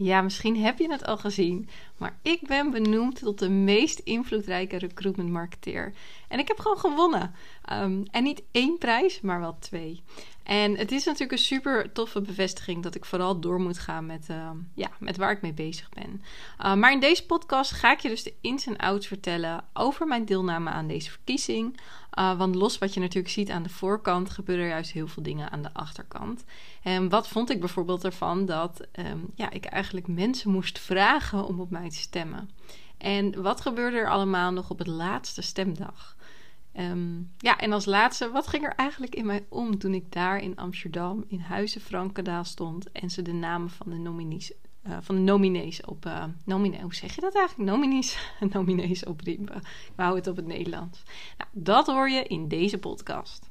Ja, 0.00 0.22
misschien 0.22 0.56
heb 0.56 0.78
je 0.78 0.90
het 0.90 1.06
al 1.06 1.16
gezien, 1.16 1.68
maar 1.98 2.18
ik 2.22 2.40
ben 2.46 2.70
benoemd 2.70 3.18
tot 3.18 3.38
de 3.38 3.48
meest 3.48 3.98
invloedrijke 3.98 4.78
recruitment 4.78 5.30
marketeer. 5.30 5.92
En 6.28 6.38
ik 6.38 6.48
heb 6.48 6.58
gewoon 6.58 6.78
gewonnen. 6.78 7.34
Ehm, 7.64 8.02
en 8.10 8.22
niet 8.22 8.42
één 8.50 8.78
prijs, 8.78 9.20
maar 9.20 9.40
wel 9.40 9.56
twee. 9.58 10.02
En 10.48 10.76
het 10.76 10.92
is 10.92 11.04
natuurlijk 11.04 11.32
een 11.32 11.38
super 11.38 11.92
toffe 11.92 12.20
bevestiging 12.20 12.82
dat 12.82 12.94
ik 12.94 13.04
vooral 13.04 13.40
door 13.40 13.60
moet 13.60 13.78
gaan 13.78 14.06
met, 14.06 14.26
ehm, 14.28 14.56
ja, 14.74 14.90
met 14.98 15.16
waar 15.16 15.30
ik 15.30 15.42
mee 15.42 15.52
bezig 15.52 15.88
ben. 15.88 16.22
Uh, 16.60 16.74
maar 16.74 16.92
in 16.92 17.00
deze 17.00 17.26
podcast 17.26 17.70
ga 17.70 17.92
ik 17.92 18.00
je 18.00 18.08
dus 18.08 18.22
de 18.22 18.34
ins 18.40 18.66
en 18.66 18.76
outs 18.76 19.06
vertellen 19.06 19.64
over 19.72 20.06
mijn 20.06 20.24
deelname 20.24 20.70
aan 20.70 20.86
deze 20.86 21.10
verkiezing. 21.10 21.80
Want 22.36 22.54
los 22.54 22.78
wat 22.78 22.94
je 22.94 23.00
natuurlijk 23.00 23.34
ziet 23.34 23.50
aan 23.50 23.62
de 23.62 23.68
voorkant, 23.68 24.30
gebeuren 24.30 24.64
er 24.64 24.70
juist 24.70 24.92
heel 24.92 25.06
veel 25.06 25.22
dingen 25.22 25.50
aan 25.50 25.62
de 25.62 25.72
achterkant. 25.72 26.44
En 26.82 27.08
wat 27.08 27.28
vond 27.28 27.50
ik 27.50 27.60
bijvoorbeeld 27.60 28.04
ervan 28.04 28.46
dat 28.46 28.86
ja, 29.34 29.50
ik 29.50 29.64
eigenlijk 29.64 30.06
mensen 30.06 30.50
moest 30.50 30.78
vragen 30.78 31.46
om 31.46 31.60
op 31.60 31.70
mij 31.70 31.87
te 31.88 31.96
stemmen. 31.96 32.50
En 32.98 33.42
wat 33.42 33.60
gebeurde 33.60 33.96
er 33.96 34.10
allemaal 34.10 34.52
nog 34.52 34.70
op 34.70 34.78
het 34.78 34.86
laatste 34.86 35.42
stemdag? 35.42 36.16
Um, 36.78 37.32
ja, 37.38 37.58
en 37.58 37.72
als 37.72 37.84
laatste, 37.84 38.30
wat 38.30 38.46
ging 38.46 38.64
er 38.64 38.74
eigenlijk 38.74 39.14
in 39.14 39.26
mij 39.26 39.46
om 39.48 39.78
toen 39.78 39.94
ik 39.94 40.12
daar 40.12 40.38
in 40.38 40.56
Amsterdam 40.56 41.24
in 41.28 41.40
Huizen 41.40 41.80
Frankendaal 41.80 42.44
stond 42.44 42.92
en 42.92 43.10
ze 43.10 43.22
de 43.22 43.32
namen 43.32 43.70
van 43.70 43.90
de 43.90 43.96
nominees, 43.96 44.52
uh, 44.86 44.96
van 45.00 45.14
de 45.14 45.20
nominees 45.20 45.84
op, 45.84 46.06
uh, 46.06 46.24
hoe 46.80 46.94
zeg 46.94 47.14
je 47.14 47.20
dat 47.20 47.34
eigenlijk? 47.34 47.70
Nominees, 47.70 48.32
nominees 48.52 49.04
opriepen. 49.04 49.56
Ik 49.56 49.92
hou 49.96 50.16
het 50.16 50.26
op 50.26 50.36
het 50.36 50.46
Nederlands. 50.46 51.02
Nou, 51.38 51.50
dat 51.52 51.86
hoor 51.86 52.10
je 52.10 52.22
in 52.22 52.48
deze 52.48 52.78
podcast. 52.78 53.50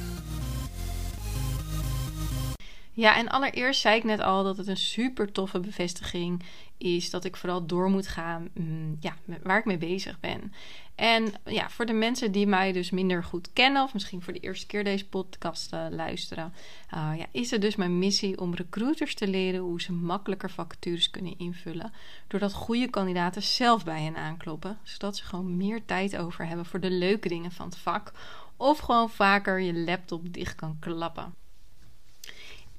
Ja, 2.93 3.15
en 3.15 3.29
allereerst 3.29 3.81
zei 3.81 3.95
ik 3.97 4.03
net 4.03 4.19
al 4.19 4.43
dat 4.43 4.57
het 4.57 4.67
een 4.67 4.77
super 4.77 5.31
toffe 5.31 5.59
bevestiging 5.59 6.43
is 6.77 7.09
dat 7.09 7.25
ik 7.25 7.35
vooral 7.35 7.65
door 7.65 7.89
moet 7.89 8.07
gaan 8.07 8.49
mm, 8.53 8.97
ja, 8.99 9.15
waar 9.43 9.57
ik 9.57 9.65
mee 9.65 9.77
bezig 9.77 10.19
ben. 10.19 10.53
En 10.95 11.33
ja, 11.45 11.69
voor 11.69 11.85
de 11.85 11.93
mensen 11.93 12.31
die 12.31 12.47
mij 12.47 12.71
dus 12.71 12.89
minder 12.89 13.23
goed 13.23 13.53
kennen, 13.53 13.83
of 13.83 13.93
misschien 13.93 14.21
voor 14.21 14.33
de 14.33 14.39
eerste 14.39 14.65
keer 14.65 14.83
deze 14.83 15.07
podcast 15.07 15.73
uh, 15.73 15.85
luisteren, 15.89 16.53
uh, 16.93 17.11
ja, 17.17 17.25
is 17.31 17.51
het 17.51 17.61
dus 17.61 17.75
mijn 17.75 17.99
missie 17.99 18.39
om 18.39 18.55
recruiters 18.55 19.15
te 19.15 19.27
leren 19.27 19.59
hoe 19.59 19.81
ze 19.81 19.91
makkelijker 19.91 20.51
vacatures 20.51 21.09
kunnen 21.09 21.37
invullen. 21.37 21.93
Doordat 22.27 22.53
goede 22.53 22.89
kandidaten 22.89 23.41
zelf 23.41 23.83
bij 23.83 24.01
hen 24.01 24.15
aankloppen, 24.15 24.77
zodat 24.83 25.17
ze 25.17 25.23
gewoon 25.23 25.57
meer 25.57 25.85
tijd 25.85 26.17
over 26.17 26.47
hebben 26.47 26.65
voor 26.65 26.79
de 26.79 26.91
leuke 26.91 27.27
dingen 27.27 27.51
van 27.51 27.65
het 27.65 27.77
vak. 27.77 28.11
Of 28.57 28.79
gewoon 28.79 29.09
vaker 29.09 29.59
je 29.59 29.73
laptop 29.73 30.33
dicht 30.33 30.55
kan 30.55 30.77
klappen. 30.79 31.40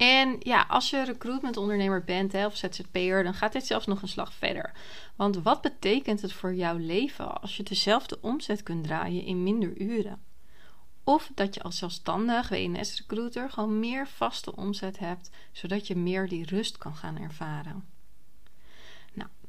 En 0.02 0.36
ja, 0.38 0.64
als 0.68 0.90
je 0.90 1.04
recruitment 1.04 1.56
ondernemer 1.56 2.04
bent 2.04 2.32
hè, 2.32 2.46
of 2.46 2.56
ZZP'er, 2.56 3.22
dan 3.22 3.34
gaat 3.34 3.52
dit 3.52 3.66
zelfs 3.66 3.86
nog 3.86 4.02
een 4.02 4.08
slag 4.08 4.32
verder. 4.34 4.72
Want 5.16 5.42
wat 5.42 5.60
betekent 5.60 6.22
het 6.22 6.32
voor 6.32 6.54
jouw 6.54 6.76
leven 6.76 7.40
als 7.40 7.56
je 7.56 7.62
dezelfde 7.62 8.18
omzet 8.20 8.62
kunt 8.62 8.84
draaien 8.84 9.24
in 9.24 9.42
minder 9.42 9.80
uren? 9.80 10.22
Of 11.04 11.30
dat 11.34 11.54
je 11.54 11.62
als 11.62 11.78
zelfstandig 11.78 12.48
WNS-recruiter 12.48 13.50
gewoon 13.50 13.78
meer 13.78 14.08
vaste 14.08 14.56
omzet 14.56 14.98
hebt, 14.98 15.30
zodat 15.52 15.86
je 15.86 15.96
meer 15.96 16.28
die 16.28 16.46
rust 16.46 16.78
kan 16.78 16.94
gaan 16.94 17.18
ervaren 17.18 17.84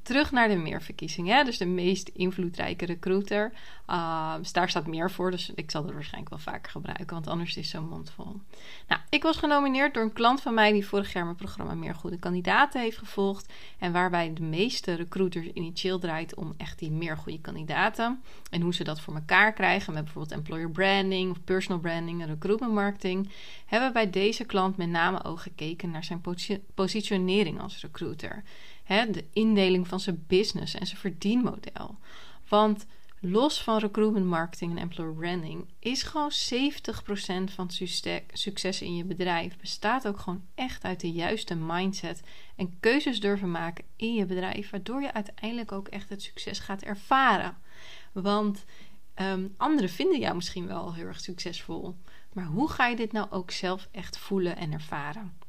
terug 0.03 0.31
naar 0.31 0.47
de 0.47 0.55
meerverkiezing. 0.55 1.27
Hè? 1.27 1.43
Dus 1.43 1.57
de 1.57 1.65
meest 1.65 2.07
invloedrijke 2.07 2.85
recruiter. 2.85 3.51
Uh, 3.89 4.33
daar 4.51 4.69
staat 4.69 4.87
meer 4.87 5.11
voor, 5.11 5.31
dus 5.31 5.51
ik 5.55 5.71
zal 5.71 5.83
het 5.83 5.93
waarschijnlijk 5.93 6.29
wel 6.29 6.53
vaker 6.53 6.71
gebruiken, 6.71 7.13
want 7.13 7.27
anders 7.27 7.57
is 7.57 7.69
zo'n 7.69 7.87
mond 7.87 8.11
vol. 8.15 8.35
Nou, 8.87 9.01
ik 9.09 9.23
was 9.23 9.37
genomineerd 9.37 9.93
door 9.93 10.03
een 10.03 10.13
klant 10.13 10.41
van 10.41 10.53
mij 10.53 10.71
die 10.71 10.87
vorig 10.87 11.13
jaar 11.13 11.23
mijn 11.23 11.35
programma 11.35 11.73
Meer 11.73 11.95
Goede 11.95 12.19
Kandidaten 12.19 12.81
heeft 12.81 12.97
gevolgd. 12.97 13.53
En 13.79 13.91
waarbij 13.91 14.33
de 14.33 14.41
meeste 14.41 14.93
recruiters 14.93 15.47
initieel 15.47 15.99
draait 15.99 16.35
om 16.35 16.53
echt 16.57 16.79
die 16.79 16.91
meer 16.91 17.17
goede 17.17 17.41
kandidaten. 17.41 18.21
En 18.49 18.61
hoe 18.61 18.73
ze 18.73 18.83
dat 18.83 19.01
voor 19.01 19.15
elkaar 19.15 19.53
krijgen 19.53 19.93
met 19.93 20.03
bijvoorbeeld 20.03 20.35
employer 20.35 20.69
branding 20.69 21.31
of 21.31 21.43
personal 21.43 21.79
branding 21.79 22.21
en 22.21 22.27
recruitment 22.27 22.73
marketing. 22.73 23.29
Hebben 23.65 23.93
bij 23.93 24.09
deze 24.09 24.43
klant 24.43 24.77
met 24.77 24.89
name 24.89 25.23
ook 25.23 25.39
gekeken 25.39 25.91
naar 25.91 26.03
zijn 26.03 26.21
positionering 26.73 27.61
als 27.61 27.81
recruiter 27.81 28.43
de 28.87 29.25
indeling 29.33 29.87
van 29.87 29.99
zijn 29.99 30.23
business 30.27 30.75
en 30.75 30.85
zijn 30.85 30.99
verdienmodel. 30.99 31.97
Want 32.47 32.85
los 33.19 33.63
van 33.63 33.77
recruitment 33.77 34.25
marketing 34.25 34.71
en 34.71 34.77
employer 34.77 35.13
branding 35.13 35.67
is 35.79 36.03
gewoon 36.03 36.31
70% 36.31 37.53
van 37.53 37.69
succes 38.33 38.81
in 38.81 38.95
je 38.95 39.03
bedrijf 39.03 39.57
bestaat 39.57 40.07
ook 40.07 40.19
gewoon 40.19 40.43
echt 40.55 40.83
uit 40.83 40.99
de 40.99 41.11
juiste 41.11 41.55
mindset 41.55 42.21
en 42.55 42.79
keuzes 42.79 43.19
durven 43.19 43.51
maken 43.51 43.85
in 43.95 44.13
je 44.13 44.25
bedrijf, 44.25 44.69
waardoor 44.69 45.01
je 45.01 45.13
uiteindelijk 45.13 45.71
ook 45.71 45.87
echt 45.87 46.09
het 46.09 46.21
succes 46.21 46.59
gaat 46.59 46.81
ervaren. 46.81 47.57
Want 48.11 48.65
um, 49.21 49.53
anderen 49.57 49.89
vinden 49.89 50.19
jou 50.19 50.35
misschien 50.35 50.67
wel 50.67 50.93
heel 50.93 51.05
erg 51.05 51.19
succesvol, 51.19 51.95
maar 52.33 52.45
hoe 52.45 52.69
ga 52.69 52.87
je 52.87 52.95
dit 52.95 53.11
nou 53.11 53.27
ook 53.29 53.51
zelf 53.51 53.87
echt 53.91 54.17
voelen 54.17 54.55
en 54.55 54.71
ervaren? 54.71 55.42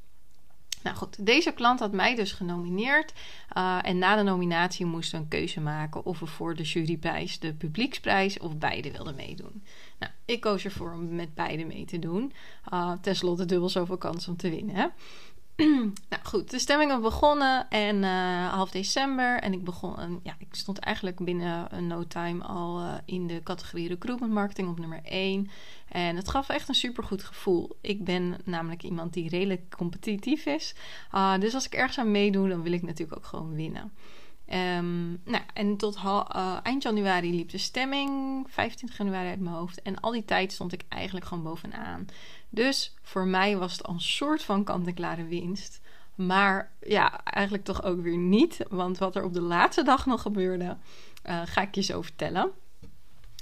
Nou 0.84 0.96
goed, 0.96 1.26
deze 1.26 1.52
klant 1.52 1.80
had 1.80 1.92
mij 1.92 2.14
dus 2.14 2.32
genomineerd. 2.32 3.12
Uh, 3.56 3.78
en 3.82 3.98
na 3.98 4.16
de 4.16 4.22
nominatie 4.22 4.86
moesten 4.86 5.18
we 5.18 5.24
een 5.24 5.30
keuze 5.30 5.60
maken 5.60 6.04
of 6.04 6.20
we 6.20 6.26
voor 6.26 6.54
de 6.54 6.62
juryprijs, 6.62 7.38
de 7.38 7.54
publieksprijs 7.54 8.38
of 8.38 8.58
beide 8.58 8.92
wilden 8.92 9.14
meedoen. 9.14 9.62
Nou, 9.98 10.12
ik 10.24 10.40
koos 10.40 10.64
ervoor 10.64 10.92
om 10.92 11.14
met 11.14 11.34
beide 11.34 11.64
mee 11.64 11.84
te 11.84 11.98
doen. 11.98 12.32
Uh, 12.72 12.92
Ten 13.00 13.16
slotte 13.16 13.44
dubbel 13.44 13.68
zoveel 13.68 13.98
kans 13.98 14.28
om 14.28 14.36
te 14.36 14.50
winnen. 14.50 14.74
Hè? 14.74 14.86
nou 16.10 16.22
goed, 16.22 16.50
de 16.50 16.58
stemmingen 16.58 17.00
begonnen 17.00 17.68
en 17.68 18.02
uh, 18.02 18.52
half 18.52 18.70
december. 18.70 19.40
En 19.40 19.52
ik 19.52 19.64
begon, 19.64 20.20
ja, 20.22 20.34
ik 20.38 20.54
stond 20.54 20.78
eigenlijk 20.78 21.24
binnen 21.24 21.76
een 21.76 21.86
no 21.86 22.06
time 22.06 22.44
al 22.44 22.80
uh, 22.80 22.94
in 23.04 23.26
de 23.26 23.40
categorie 23.42 23.88
recruitment 23.88 24.32
marketing 24.32 24.68
op 24.68 24.78
nummer 24.78 25.00
1. 25.04 25.50
En 25.88 26.16
het 26.16 26.28
gaf 26.28 26.48
echt 26.48 26.68
een 26.68 26.74
supergoed 26.74 27.24
gevoel. 27.24 27.76
Ik 27.80 28.04
ben 28.04 28.36
namelijk 28.44 28.82
iemand 28.82 29.12
die 29.12 29.28
redelijk 29.28 29.74
competitief 29.76 30.46
is. 30.46 30.74
Uh, 31.14 31.38
dus 31.38 31.54
als 31.54 31.66
ik 31.66 31.74
ergens 31.74 31.98
aan 31.98 32.10
meedoe, 32.10 32.48
dan 32.48 32.62
wil 32.62 32.72
ik 32.72 32.82
natuurlijk 32.82 33.18
ook 33.18 33.26
gewoon 33.26 33.54
winnen. 33.54 33.92
Um, 34.52 35.20
nou, 35.24 35.42
en 35.54 35.76
tot 35.76 35.98
eind 36.62 36.82
januari 36.82 37.34
liep 37.34 37.50
de 37.50 37.58
stemming, 37.58 38.46
25 38.50 38.98
januari 38.98 39.28
uit 39.28 39.40
mijn 39.40 39.54
hoofd. 39.54 39.82
En 39.82 40.00
al 40.00 40.10
die 40.10 40.24
tijd 40.24 40.52
stond 40.52 40.72
ik 40.72 40.84
eigenlijk 40.88 41.26
gewoon 41.26 41.44
bovenaan. 41.44 42.06
Dus 42.54 42.94
voor 43.02 43.26
mij 43.26 43.56
was 43.56 43.72
het 43.72 43.88
een 43.88 44.00
soort 44.00 44.42
van 44.42 44.64
kant-en-klare 44.64 45.24
winst. 45.24 45.80
Maar 46.14 46.72
ja, 46.80 47.24
eigenlijk 47.24 47.64
toch 47.64 47.82
ook 47.82 48.02
weer 48.02 48.16
niet. 48.16 48.58
Want 48.68 48.98
wat 48.98 49.16
er 49.16 49.24
op 49.24 49.32
de 49.32 49.40
laatste 49.40 49.82
dag 49.82 50.06
nog 50.06 50.22
gebeurde, 50.22 50.76
uh, 51.26 51.40
ga 51.44 51.62
ik 51.62 51.74
je 51.74 51.82
zo 51.82 52.02
vertellen. 52.02 52.50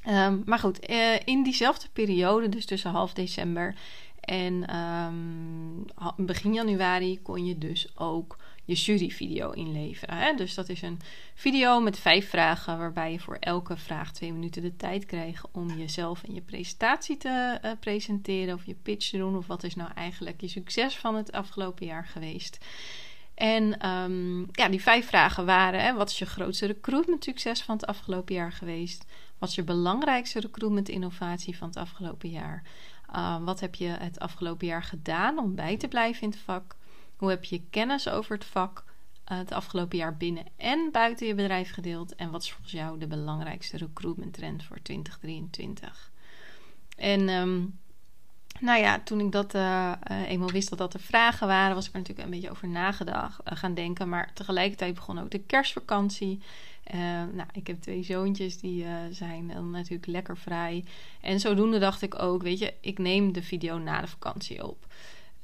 Um, 0.09 0.43
maar 0.45 0.59
goed, 0.59 0.91
uh, 0.91 1.19
in 1.25 1.43
diezelfde 1.43 1.89
periode, 1.93 2.49
dus 2.49 2.67
tussen 2.67 2.91
half 2.91 3.13
december 3.13 3.75
en 4.21 4.77
um, 4.77 5.85
begin 6.17 6.53
januari, 6.53 7.23
kon 7.23 7.47
je 7.47 7.59
dus 7.59 7.99
ook 7.99 8.37
je 8.65 8.75
juryvideo 8.75 9.51
inleveren. 9.51 10.17
Hè? 10.17 10.35
Dus 10.35 10.55
dat 10.55 10.69
is 10.69 10.83
een 10.83 11.01
video 11.35 11.81
met 11.81 11.99
vijf 11.99 12.29
vragen, 12.29 12.79
waarbij 12.79 13.13
je 13.13 13.21
voor 13.21 13.37
elke 13.41 13.77
vraag 13.77 14.13
twee 14.13 14.33
minuten 14.33 14.63
de 14.63 14.77
tijd 14.77 15.07
kreeg 15.07 15.45
om 15.53 15.79
jezelf 15.79 16.23
en 16.23 16.35
je 16.35 16.41
presentatie 16.41 17.17
te 17.17 17.59
uh, 17.65 17.71
presenteren 17.81 18.55
of 18.55 18.67
je 18.67 18.75
pitch 18.75 19.11
te 19.11 19.17
doen. 19.17 19.37
Of 19.37 19.47
wat 19.47 19.63
is 19.63 19.75
nou 19.75 19.91
eigenlijk 19.95 20.41
je 20.41 20.49
succes 20.49 20.97
van 20.97 21.15
het 21.15 21.33
afgelopen 21.33 21.87
jaar 21.87 22.07
geweest. 22.07 22.59
En 23.35 23.89
um, 23.89 24.49
ja, 24.53 24.69
die 24.69 24.83
vijf 24.83 25.07
vragen 25.07 25.47
waren: 25.47 25.83
hè, 25.83 25.95
wat 25.95 26.11
is 26.11 26.19
je 26.19 26.27
grootste 26.27 26.67
recruitment 26.67 27.25
succes 27.25 27.63
van 27.63 27.77
het 27.77 27.87
afgelopen 27.87 28.35
jaar 28.35 28.53
geweest? 28.53 29.05
Wat 29.39 29.49
is 29.49 29.55
je 29.55 29.63
belangrijkste 29.63 30.41
recruitment 30.41 30.89
innovatie 30.89 31.57
van 31.57 31.69
het 31.69 31.77
afgelopen 31.77 32.31
jaar? 32.31 32.63
Uh, 33.15 33.45
wat 33.45 33.61
heb 33.61 33.75
je 33.75 33.89
het 33.89 34.19
afgelopen 34.19 34.67
jaar 34.67 34.83
gedaan 34.83 35.39
om 35.39 35.55
bij 35.55 35.77
te 35.77 35.89
blijven 35.89 36.23
in 36.23 36.29
het 36.29 36.39
vak? 36.39 36.77
Hoe 37.23 37.31
heb 37.31 37.45
je 37.45 37.63
kennis 37.71 38.09
over 38.09 38.35
het 38.35 38.45
vak 38.45 38.85
uh, 39.33 39.39
het 39.39 39.53
afgelopen 39.53 39.99
jaar 39.99 40.17
binnen 40.17 40.45
en 40.57 40.89
buiten 40.93 41.27
je 41.27 41.35
bedrijf 41.35 41.73
gedeeld? 41.73 42.15
En 42.15 42.31
wat 42.31 42.43
is 42.43 42.51
volgens 42.51 42.73
jou 42.73 42.99
de 42.99 43.07
belangrijkste 43.07 43.77
recruitment 43.77 44.33
trend 44.33 44.65
voor 44.65 44.83
2023? 44.83 46.11
En 46.97 47.29
um, 47.29 47.79
Nou 48.61 48.81
ja, 48.81 49.01
toen 49.01 49.21
ik 49.21 49.33
dat 49.33 49.55
uh, 49.55 49.93
eenmaal 50.27 50.51
wist 50.51 50.77
dat 50.77 50.93
de 50.93 50.99
vragen 50.99 51.47
waren, 51.47 51.75
was 51.75 51.87
ik 51.87 51.93
er 51.93 51.99
natuurlijk 51.99 52.27
een 52.27 52.35
beetje 52.35 52.51
over 52.51 52.69
nagedacht, 52.69 53.41
gaan 53.45 53.75
denken. 53.75 54.09
Maar 54.09 54.33
tegelijkertijd 54.35 54.95
begon 54.95 55.19
ook 55.19 55.31
de 55.31 55.43
kerstvakantie. 55.43 56.41
nou, 57.33 57.49
ik 57.53 57.67
heb 57.67 57.81
twee 57.81 58.03
zoontjes, 58.03 58.59
die 58.59 58.87
zijn 59.11 59.49
dan 59.49 59.71
natuurlijk 59.71 60.07
lekker 60.07 60.37
vrij. 60.37 60.85
En 61.21 61.41
zodoende 61.41 61.79
dacht 61.79 62.03
ik 62.03 62.23
ook, 62.23 62.43
weet 62.43 62.59
je, 62.59 62.75
ik 62.81 62.99
neem 62.99 63.33
de 63.33 63.43
video 63.43 63.79
na 63.79 64.01
de 64.01 64.09
vakantie 64.09 64.67
op. 64.67 64.87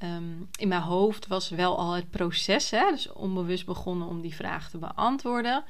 Um, 0.03 0.49
in 0.55 0.67
mijn 0.67 0.81
hoofd 0.81 1.27
was 1.27 1.49
wel 1.49 1.77
al 1.77 1.91
het 1.91 2.09
proces, 2.09 2.69
hè, 2.69 2.89
dus 2.91 3.11
onbewust 3.11 3.65
begonnen 3.65 4.07
om 4.07 4.21
die 4.21 4.35
vraag 4.35 4.69
te 4.69 4.77
beantwoorden. 4.77 5.63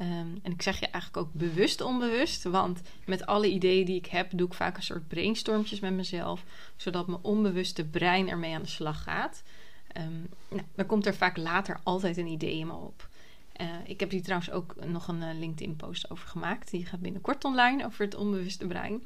Um, 0.00 0.40
en 0.42 0.52
ik 0.52 0.62
zeg 0.62 0.80
je 0.80 0.86
eigenlijk 0.86 1.26
ook 1.26 1.32
bewust 1.32 1.80
onbewust, 1.80 2.42
want 2.42 2.80
met 3.04 3.26
alle 3.26 3.50
ideeën 3.50 3.84
die 3.84 3.96
ik 3.96 4.06
heb, 4.06 4.30
doe 4.34 4.46
ik 4.46 4.54
vaak 4.54 4.76
een 4.76 4.82
soort 4.82 5.08
brainstormjes 5.08 5.80
met 5.80 5.92
mezelf, 5.92 6.44
zodat 6.76 7.06
mijn 7.06 7.22
onbewuste 7.22 7.84
brein 7.84 8.28
ermee 8.28 8.54
aan 8.54 8.62
de 8.62 8.68
slag 8.68 9.02
gaat. 9.02 9.42
Um, 9.96 10.28
nou, 10.48 10.62
dan 10.74 10.86
komt 10.86 11.06
er 11.06 11.14
vaak 11.14 11.36
later 11.36 11.80
altijd 11.82 12.16
een 12.16 12.26
idee 12.26 12.58
in 12.58 12.66
me 12.66 12.72
op. 12.72 13.08
Uh, 13.60 13.66
ik 13.84 14.00
heb 14.00 14.10
hier 14.10 14.22
trouwens 14.22 14.50
ook 14.50 14.74
nog 14.84 15.08
een 15.08 15.22
uh, 15.22 15.38
LinkedIn-post 15.38 16.10
over 16.10 16.28
gemaakt. 16.28 16.70
Die 16.70 16.86
gaat 16.86 17.00
binnenkort 17.00 17.44
online 17.44 17.84
over 17.84 18.04
het 18.04 18.14
onbewuste 18.14 18.66
brein. 18.66 19.02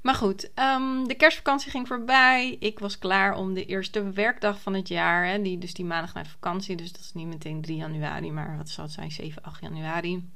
Maar 0.00 0.14
goed, 0.14 0.50
um, 0.58 1.08
de 1.08 1.14
kerstvakantie 1.14 1.70
ging 1.70 1.86
voorbij. 1.86 2.56
Ik 2.60 2.78
was 2.78 2.98
klaar 2.98 3.36
om 3.36 3.54
de 3.54 3.64
eerste 3.64 4.10
werkdag 4.10 4.60
van 4.60 4.74
het 4.74 4.88
jaar. 4.88 5.26
Hè, 5.26 5.42
die, 5.42 5.58
dus 5.58 5.74
die 5.74 5.84
maandag 5.84 6.14
naar 6.14 6.26
vakantie. 6.26 6.76
Dus 6.76 6.92
dat 6.92 7.00
is 7.00 7.12
niet 7.12 7.26
meteen 7.26 7.60
3 7.60 7.76
januari, 7.76 8.32
maar 8.32 8.56
wat 8.56 8.68
zal 8.68 8.84
het 8.84 8.92
zijn? 8.92 9.10
7, 9.10 9.42
8 9.42 9.60
januari. 9.62 10.30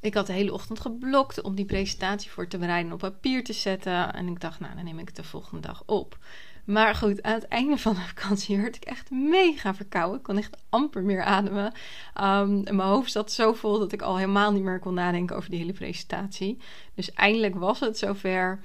Ik 0.00 0.14
had 0.14 0.26
de 0.26 0.32
hele 0.32 0.52
ochtend 0.52 0.80
geblokt 0.80 1.42
om 1.42 1.54
die 1.54 1.64
presentatie 1.64 2.30
voor 2.30 2.48
te 2.48 2.58
bereiden 2.58 2.92
op 2.92 2.98
papier 2.98 3.44
te 3.44 3.52
zetten. 3.52 4.14
En 4.14 4.28
ik 4.28 4.40
dacht, 4.40 4.60
nou, 4.60 4.74
dan 4.74 4.84
neem 4.84 4.98
ik 4.98 5.06
het 5.06 5.16
de 5.16 5.24
volgende 5.24 5.66
dag 5.66 5.82
op. 5.86 6.18
Maar 6.70 6.94
goed, 6.94 7.22
aan 7.22 7.34
het 7.34 7.48
einde 7.48 7.78
van 7.78 7.94
de 7.94 8.00
vakantie 8.00 8.60
werd 8.60 8.76
ik 8.76 8.84
echt 8.84 9.10
mega 9.10 9.74
verkouden. 9.74 10.16
Ik 10.18 10.22
kon 10.22 10.36
echt 10.36 10.56
amper 10.68 11.02
meer 11.02 11.22
ademen. 11.22 11.72
Um, 12.20 12.62
mijn 12.62 12.80
hoofd 12.80 13.12
zat 13.12 13.32
zo 13.32 13.52
vol 13.52 13.78
dat 13.78 13.92
ik 13.92 14.02
al 14.02 14.16
helemaal 14.16 14.52
niet 14.52 14.62
meer 14.62 14.78
kon 14.78 14.94
nadenken 14.94 15.36
over 15.36 15.50
die 15.50 15.58
hele 15.58 15.72
presentatie. 15.72 16.58
Dus 16.94 17.12
eindelijk 17.12 17.54
was 17.54 17.80
het 17.80 17.98
zover. 17.98 18.60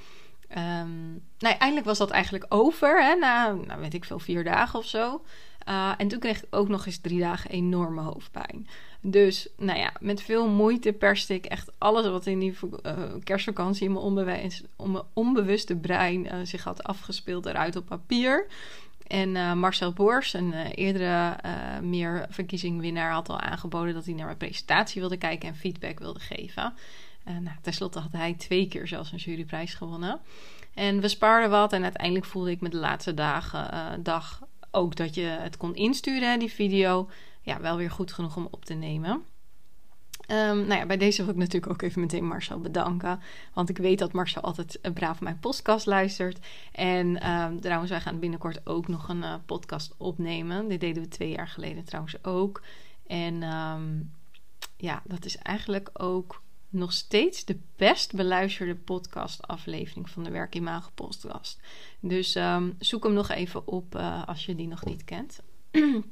Um, 0.57 1.23
nou, 1.39 1.55
eindelijk 1.57 1.85
was 1.85 1.97
dat 1.97 2.09
eigenlijk 2.09 2.45
over. 2.49 3.03
Hè, 3.03 3.15
na, 3.15 3.53
nou, 3.53 3.79
weet 3.79 3.93
ik 3.93 4.05
veel, 4.05 4.19
vier 4.19 4.43
dagen 4.43 4.79
of 4.79 4.85
zo. 4.85 5.21
Uh, 5.69 5.93
en 5.97 6.07
toen 6.07 6.19
kreeg 6.19 6.43
ik 6.43 6.47
ook 6.49 6.67
nog 6.67 6.85
eens 6.85 6.97
drie 6.97 7.19
dagen 7.19 7.49
enorme 7.49 8.01
hoofdpijn. 8.01 8.67
Dus 9.01 9.47
nou 9.57 9.79
ja, 9.79 9.93
met 9.99 10.21
veel 10.21 10.47
moeite 10.47 10.93
perste 10.93 11.33
ik 11.33 11.45
echt 11.45 11.71
alles 11.77 12.07
wat 12.07 12.25
in 12.25 12.39
die 12.39 12.57
uh, 12.83 12.97
kerstvakantie 13.23 13.85
in 13.85 14.13
mijn, 14.13 14.51
mijn 14.77 15.03
onbewuste 15.13 15.75
brein 15.75 16.25
uh, 16.25 16.33
zich 16.43 16.63
had 16.63 16.83
afgespeeld 16.83 17.45
eruit 17.45 17.75
op 17.75 17.85
papier. 17.85 18.47
En 19.07 19.57
Marcel 19.59 19.93
Boers, 19.93 20.33
een 20.33 20.53
eerdere 20.53 21.37
meer 21.81 22.25
verkiezingwinnaar, 22.29 23.11
had 23.11 23.29
al 23.29 23.39
aangeboden 23.39 23.93
dat 23.93 24.05
hij 24.05 24.13
naar 24.13 24.25
mijn 24.25 24.37
presentatie 24.37 25.01
wilde 25.01 25.17
kijken 25.17 25.49
en 25.49 25.55
feedback 25.55 25.99
wilde 25.99 26.19
geven. 26.19 26.73
nou, 27.23 27.55
tenslotte 27.61 27.99
had 27.99 28.11
hij 28.11 28.33
twee 28.33 28.67
keer 28.67 28.87
zelfs 28.87 29.11
een 29.11 29.17
juryprijs 29.17 29.73
gewonnen. 29.73 30.19
En 30.73 31.01
we 31.01 31.07
spaarden 31.07 31.49
wat 31.49 31.73
en 31.73 31.83
uiteindelijk 31.83 32.25
voelde 32.25 32.51
ik 32.51 32.61
me 32.61 32.69
de 32.69 32.77
laatste 32.77 33.13
dagen, 33.13 34.03
dag 34.03 34.41
ook 34.75 34.95
dat 34.95 35.15
je 35.15 35.21
het 35.21 35.57
kon 35.57 35.75
insturen, 35.75 36.39
die 36.39 36.51
video 36.51 37.09
ja, 37.41 37.61
wel 37.61 37.77
weer 37.77 37.91
goed 37.91 38.13
genoeg 38.13 38.35
om 38.35 38.47
op 38.51 38.65
te 38.65 38.73
nemen. 38.73 39.25
Um, 40.31 40.65
nou 40.65 40.73
ja, 40.73 40.85
bij 40.85 40.97
deze 40.97 41.21
wil 41.23 41.33
ik 41.33 41.39
natuurlijk 41.39 41.71
ook 41.71 41.81
even 41.81 42.01
meteen 42.01 42.27
Marcel 42.27 42.59
bedanken. 42.59 43.19
Want 43.53 43.69
ik 43.69 43.77
weet 43.77 43.99
dat 43.99 44.13
Marcel 44.13 44.41
altijd 44.41 44.79
braaf 44.93 45.21
mijn 45.21 45.39
podcast 45.39 45.85
luistert. 45.85 46.45
En 46.71 47.29
um, 47.31 47.61
trouwens, 47.61 47.91
wij 47.91 48.01
gaan 48.01 48.19
binnenkort 48.19 48.67
ook 48.67 48.87
nog 48.87 49.09
een 49.09 49.21
uh, 49.21 49.33
podcast 49.45 49.93
opnemen. 49.97 50.67
Dit 50.67 50.79
deden 50.79 51.03
we 51.03 51.09
twee 51.09 51.29
jaar 51.29 51.47
geleden 51.47 51.83
trouwens 51.83 52.23
ook. 52.23 52.61
En 53.07 53.43
um, 53.43 54.11
ja, 54.77 55.01
dat 55.03 55.25
is 55.25 55.37
eigenlijk 55.37 55.89
ook 55.93 56.41
nog 56.75 56.93
steeds 56.93 57.45
de 57.45 57.57
best 57.75 58.13
beluisterde 58.13 58.75
podcastaflevering 58.75 60.09
van 60.09 60.23
de 60.23 60.29
Werk 60.29 60.55
in 60.55 60.63
Magen 60.63 60.91
podcast. 60.93 61.59
Dus 61.99 62.37
zoek 62.79 63.03
hem 63.03 63.13
nog 63.13 63.29
even 63.29 63.67
op 63.67 63.95
uh, 63.95 64.27
als 64.27 64.45
je 64.45 64.55
die 64.55 64.67
nog 64.67 64.85
niet 64.85 65.03
kent. 65.03 65.39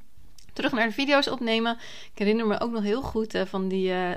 terug 0.54 0.72
naar 0.72 0.88
de 0.88 0.94
video's 0.94 1.28
opnemen. 1.28 1.78
Ik 2.14 2.20
herinner 2.20 2.48
me 2.48 2.60
ook 2.60 2.72
nog 2.72 2.84
heel 2.84 3.02
goed 3.02 3.36
uh, 3.36 3.42
van, 3.46 3.68
die, 3.68 3.90
uh, 3.90 4.12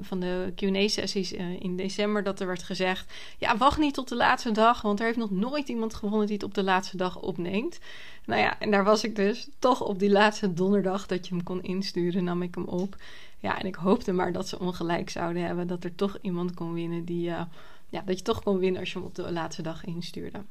van 0.00 0.20
de 0.20 0.52
QA-sessies 0.56 1.32
in 1.58 1.76
december 1.76 2.22
dat 2.22 2.40
er 2.40 2.46
werd 2.46 2.62
gezegd: 2.62 3.12
Ja, 3.38 3.56
wacht 3.56 3.78
niet 3.78 3.94
tot 3.94 4.08
de 4.08 4.16
laatste 4.16 4.52
dag, 4.52 4.82
want 4.82 5.00
er 5.00 5.06
heeft 5.06 5.18
nog 5.18 5.30
nooit 5.30 5.68
iemand 5.68 5.94
gewonnen 5.94 6.26
die 6.26 6.36
het 6.36 6.44
op 6.44 6.54
de 6.54 6.62
laatste 6.62 6.96
dag 6.96 7.20
opneemt. 7.20 7.78
Nou 8.26 8.40
ja, 8.40 8.60
en 8.60 8.70
daar 8.70 8.84
was 8.84 9.04
ik 9.04 9.16
dus 9.16 9.48
toch 9.58 9.80
op 9.80 9.98
die 9.98 10.10
laatste 10.10 10.52
donderdag 10.52 11.06
dat 11.06 11.28
je 11.28 11.34
hem 11.34 11.42
kon 11.42 11.62
insturen, 11.62 12.24
nam 12.24 12.42
ik 12.42 12.54
hem 12.54 12.64
op. 12.64 12.96
Ja, 13.44 13.58
en 13.58 13.66
ik 13.66 13.74
hoopte 13.74 14.12
maar 14.12 14.32
dat 14.32 14.48
ze 14.48 14.58
ongelijk 14.58 15.10
zouden 15.10 15.42
hebben, 15.42 15.66
dat 15.66 15.84
er 15.84 15.94
toch 15.94 16.18
iemand 16.20 16.54
kon 16.54 16.72
winnen 16.72 17.04
die. 17.04 17.22
ja, 17.88 18.02
dat 18.04 18.18
je 18.18 18.24
toch 18.24 18.42
kon 18.42 18.58
winnen 18.58 18.80
als 18.80 18.92
je 18.92 18.98
hem 18.98 19.06
op 19.06 19.14
de 19.14 19.32
laatste 19.32 19.62
dag 19.62 19.84
instuurde. 19.84 20.42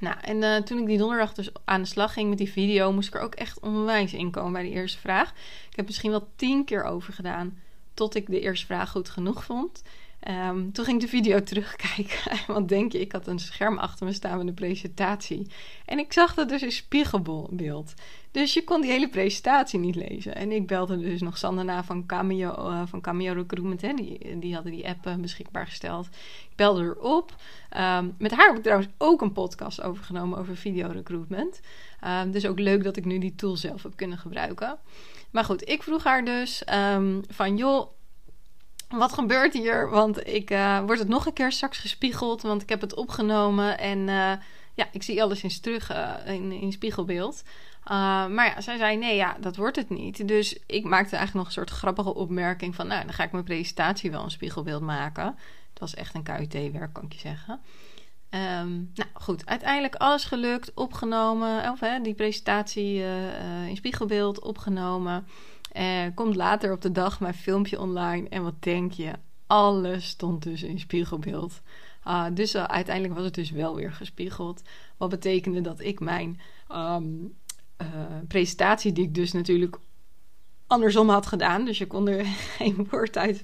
Nou, 0.00 0.16
en 0.20 0.36
uh, 0.36 0.56
toen 0.56 0.78
ik 0.78 0.86
die 0.86 0.98
donderdag 0.98 1.34
dus 1.34 1.50
aan 1.64 1.82
de 1.82 1.88
slag 1.88 2.12
ging 2.12 2.28
met 2.28 2.38
die 2.38 2.50
video, 2.50 2.92
moest 2.92 3.08
ik 3.08 3.14
er 3.14 3.20
ook 3.20 3.34
echt 3.34 3.60
onwijs 3.60 4.12
in 4.12 4.30
komen 4.30 4.52
bij 4.52 4.62
de 4.62 4.70
eerste 4.70 4.98
vraag. 4.98 5.30
Ik 5.70 5.76
heb 5.76 5.86
misschien 5.86 6.10
wel 6.10 6.28
tien 6.36 6.64
keer 6.64 6.84
over 6.84 7.12
gedaan 7.12 7.58
tot 7.94 8.14
ik 8.14 8.26
de 8.26 8.40
eerste 8.40 8.66
vraag 8.66 8.90
goed 8.90 9.08
genoeg 9.08 9.44
vond. 9.44 9.82
Um, 10.28 10.72
toen 10.72 10.84
ging 10.84 10.96
ik 10.96 11.02
de 11.02 11.16
video 11.16 11.42
terugkijken. 11.52 12.38
Want 12.46 12.68
denk 12.68 12.92
je, 12.92 13.00
ik 13.00 13.12
had 13.12 13.26
een 13.26 13.38
scherm 13.38 13.78
achter 13.78 14.06
me 14.06 14.12
staan 14.12 14.38
met 14.38 14.46
een 14.46 14.54
presentatie. 14.54 15.46
En 15.84 15.98
ik 15.98 16.12
zag 16.12 16.34
dat 16.34 16.48
dus 16.48 16.62
in 16.62 16.72
spiegelbeeld. 16.72 17.94
Dus 18.30 18.54
je 18.54 18.64
kon 18.64 18.80
die 18.80 18.90
hele 18.90 19.08
presentatie 19.08 19.78
niet 19.78 19.94
lezen. 19.94 20.34
En 20.34 20.52
ik 20.52 20.66
belde 20.66 20.98
dus 20.98 21.20
nog 21.20 21.38
Sander 21.38 21.64
na 21.64 21.84
van 21.84 22.06
Cameo, 22.06 22.70
uh, 22.70 22.82
van 22.86 23.00
Cameo 23.00 23.32
Recruitment. 23.32 23.96
Die, 23.96 24.38
die 24.38 24.54
hadden 24.54 24.72
die 24.72 24.88
app 24.88 25.06
uh, 25.06 25.14
beschikbaar 25.14 25.66
gesteld. 25.66 26.06
Ik 26.50 26.56
belde 26.56 26.82
erop. 26.82 27.34
Um, 27.76 28.14
met 28.18 28.30
haar 28.30 28.46
heb 28.46 28.56
ik 28.56 28.62
trouwens 28.62 28.90
ook 28.98 29.20
een 29.20 29.32
podcast 29.32 29.82
overgenomen 29.82 30.38
over 30.38 30.56
video 30.56 30.88
recruitment. 30.88 31.60
Um, 32.06 32.30
dus 32.30 32.46
ook 32.46 32.58
leuk 32.58 32.84
dat 32.84 32.96
ik 32.96 33.04
nu 33.04 33.18
die 33.18 33.34
tool 33.34 33.56
zelf 33.56 33.82
heb 33.82 33.96
kunnen 33.96 34.18
gebruiken. 34.18 34.78
Maar 35.30 35.44
goed, 35.44 35.68
ik 35.68 35.82
vroeg 35.82 36.04
haar 36.04 36.24
dus 36.24 36.62
van 37.28 37.56
joh 37.56 37.88
wat 38.98 39.12
gebeurt 39.12 39.52
hier? 39.52 39.90
Want 39.90 40.26
ik 40.26 40.50
uh, 40.50 40.80
word 40.80 40.98
het 40.98 41.08
nog 41.08 41.26
een 41.26 41.32
keer 41.32 41.52
straks 41.52 41.78
gespiegeld, 41.78 42.42
want 42.42 42.62
ik 42.62 42.68
heb 42.68 42.80
het 42.80 42.94
opgenomen 42.94 43.78
en 43.78 43.98
uh, 43.98 44.32
ja, 44.74 44.88
ik 44.92 45.02
zie 45.02 45.22
alles 45.22 45.42
eens 45.42 45.60
terug 45.60 45.90
uh, 45.90 46.14
in, 46.26 46.52
in 46.52 46.72
spiegelbeeld. 46.72 47.42
maar 47.84 48.46
ja, 48.46 48.60
zij 48.60 48.76
zei 48.76 48.96
nee, 48.96 49.16
ja, 49.16 49.36
dat 49.40 49.56
wordt 49.56 49.76
het 49.76 49.90
niet. 49.90 50.28
Dus 50.28 50.58
ik 50.66 50.84
maakte 50.84 51.16
eigenlijk 51.16 51.34
nog 51.34 51.46
een 51.46 51.52
soort 51.52 51.78
grappige 51.78 52.14
opmerking 52.14 52.74
van, 52.74 52.86
nou, 52.86 53.04
dan 53.04 53.14
ga 53.14 53.24
ik 53.24 53.32
mijn 53.32 53.44
presentatie 53.44 54.10
wel 54.10 54.24
een 54.24 54.30
spiegelbeeld 54.30 54.82
maken. 54.82 55.24
Het 55.70 55.80
was 55.80 55.94
echt 55.94 56.14
een 56.14 56.22
KUT-werk, 56.22 56.92
kan 56.92 57.04
ik 57.04 57.12
je 57.12 57.18
zeggen. 57.18 57.60
Um, 58.30 58.90
nou 58.94 59.10
goed, 59.12 59.46
uiteindelijk 59.46 59.94
alles 59.94 60.24
gelukt, 60.24 60.74
opgenomen, 60.74 61.70
of 61.70 61.80
hè, 61.80 62.00
die 62.00 62.14
presentatie 62.14 63.04
in 63.68 63.76
spiegelbeeld 63.76 64.40
opgenomen. 64.40 65.26
Uh, 65.76 66.06
komt 66.14 66.36
later 66.36 66.72
op 66.72 66.80
de 66.80 66.92
dag 66.92 67.20
mijn 67.20 67.34
filmpje 67.34 67.80
online. 67.80 68.28
En 68.28 68.42
wat 68.42 68.62
denk 68.62 68.92
je? 68.92 69.12
Alles 69.46 70.08
stond 70.08 70.42
dus 70.42 70.62
in 70.62 70.78
spiegelbeeld. 70.78 71.60
Uh, 72.06 72.26
dus 72.32 72.54
uh, 72.54 72.64
uiteindelijk 72.64 73.14
was 73.14 73.24
het 73.24 73.34
dus 73.34 73.50
wel 73.50 73.74
weer 73.74 73.92
gespiegeld. 73.92 74.62
Wat 74.96 75.08
betekende 75.10 75.60
dat 75.60 75.80
ik 75.80 76.00
mijn 76.00 76.40
um, 76.72 77.36
presentatie, 78.28 78.92
die 78.92 79.04
ik 79.04 79.14
dus 79.14 79.32
natuurlijk 79.32 79.78
andersom 80.72 81.08
had 81.08 81.26
gedaan. 81.26 81.64
Dus 81.64 81.78
je 81.78 81.86
kon 81.86 82.08
er 82.08 82.24
geen 82.58 82.86
woord 82.90 83.18
uit, 83.18 83.42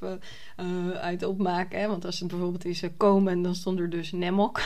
uh, 0.60 0.90
uit 0.90 1.24
opmaken. 1.24 1.80
Hè? 1.80 1.88
Want 1.88 2.04
als 2.04 2.18
het 2.18 2.28
bijvoorbeeld 2.28 2.64
is 2.64 2.82
uh, 2.82 2.90
komen, 2.96 3.42
dan 3.42 3.54
stond 3.54 3.78
er 3.78 3.90
dus 3.90 4.12
Nemok. 4.12 4.60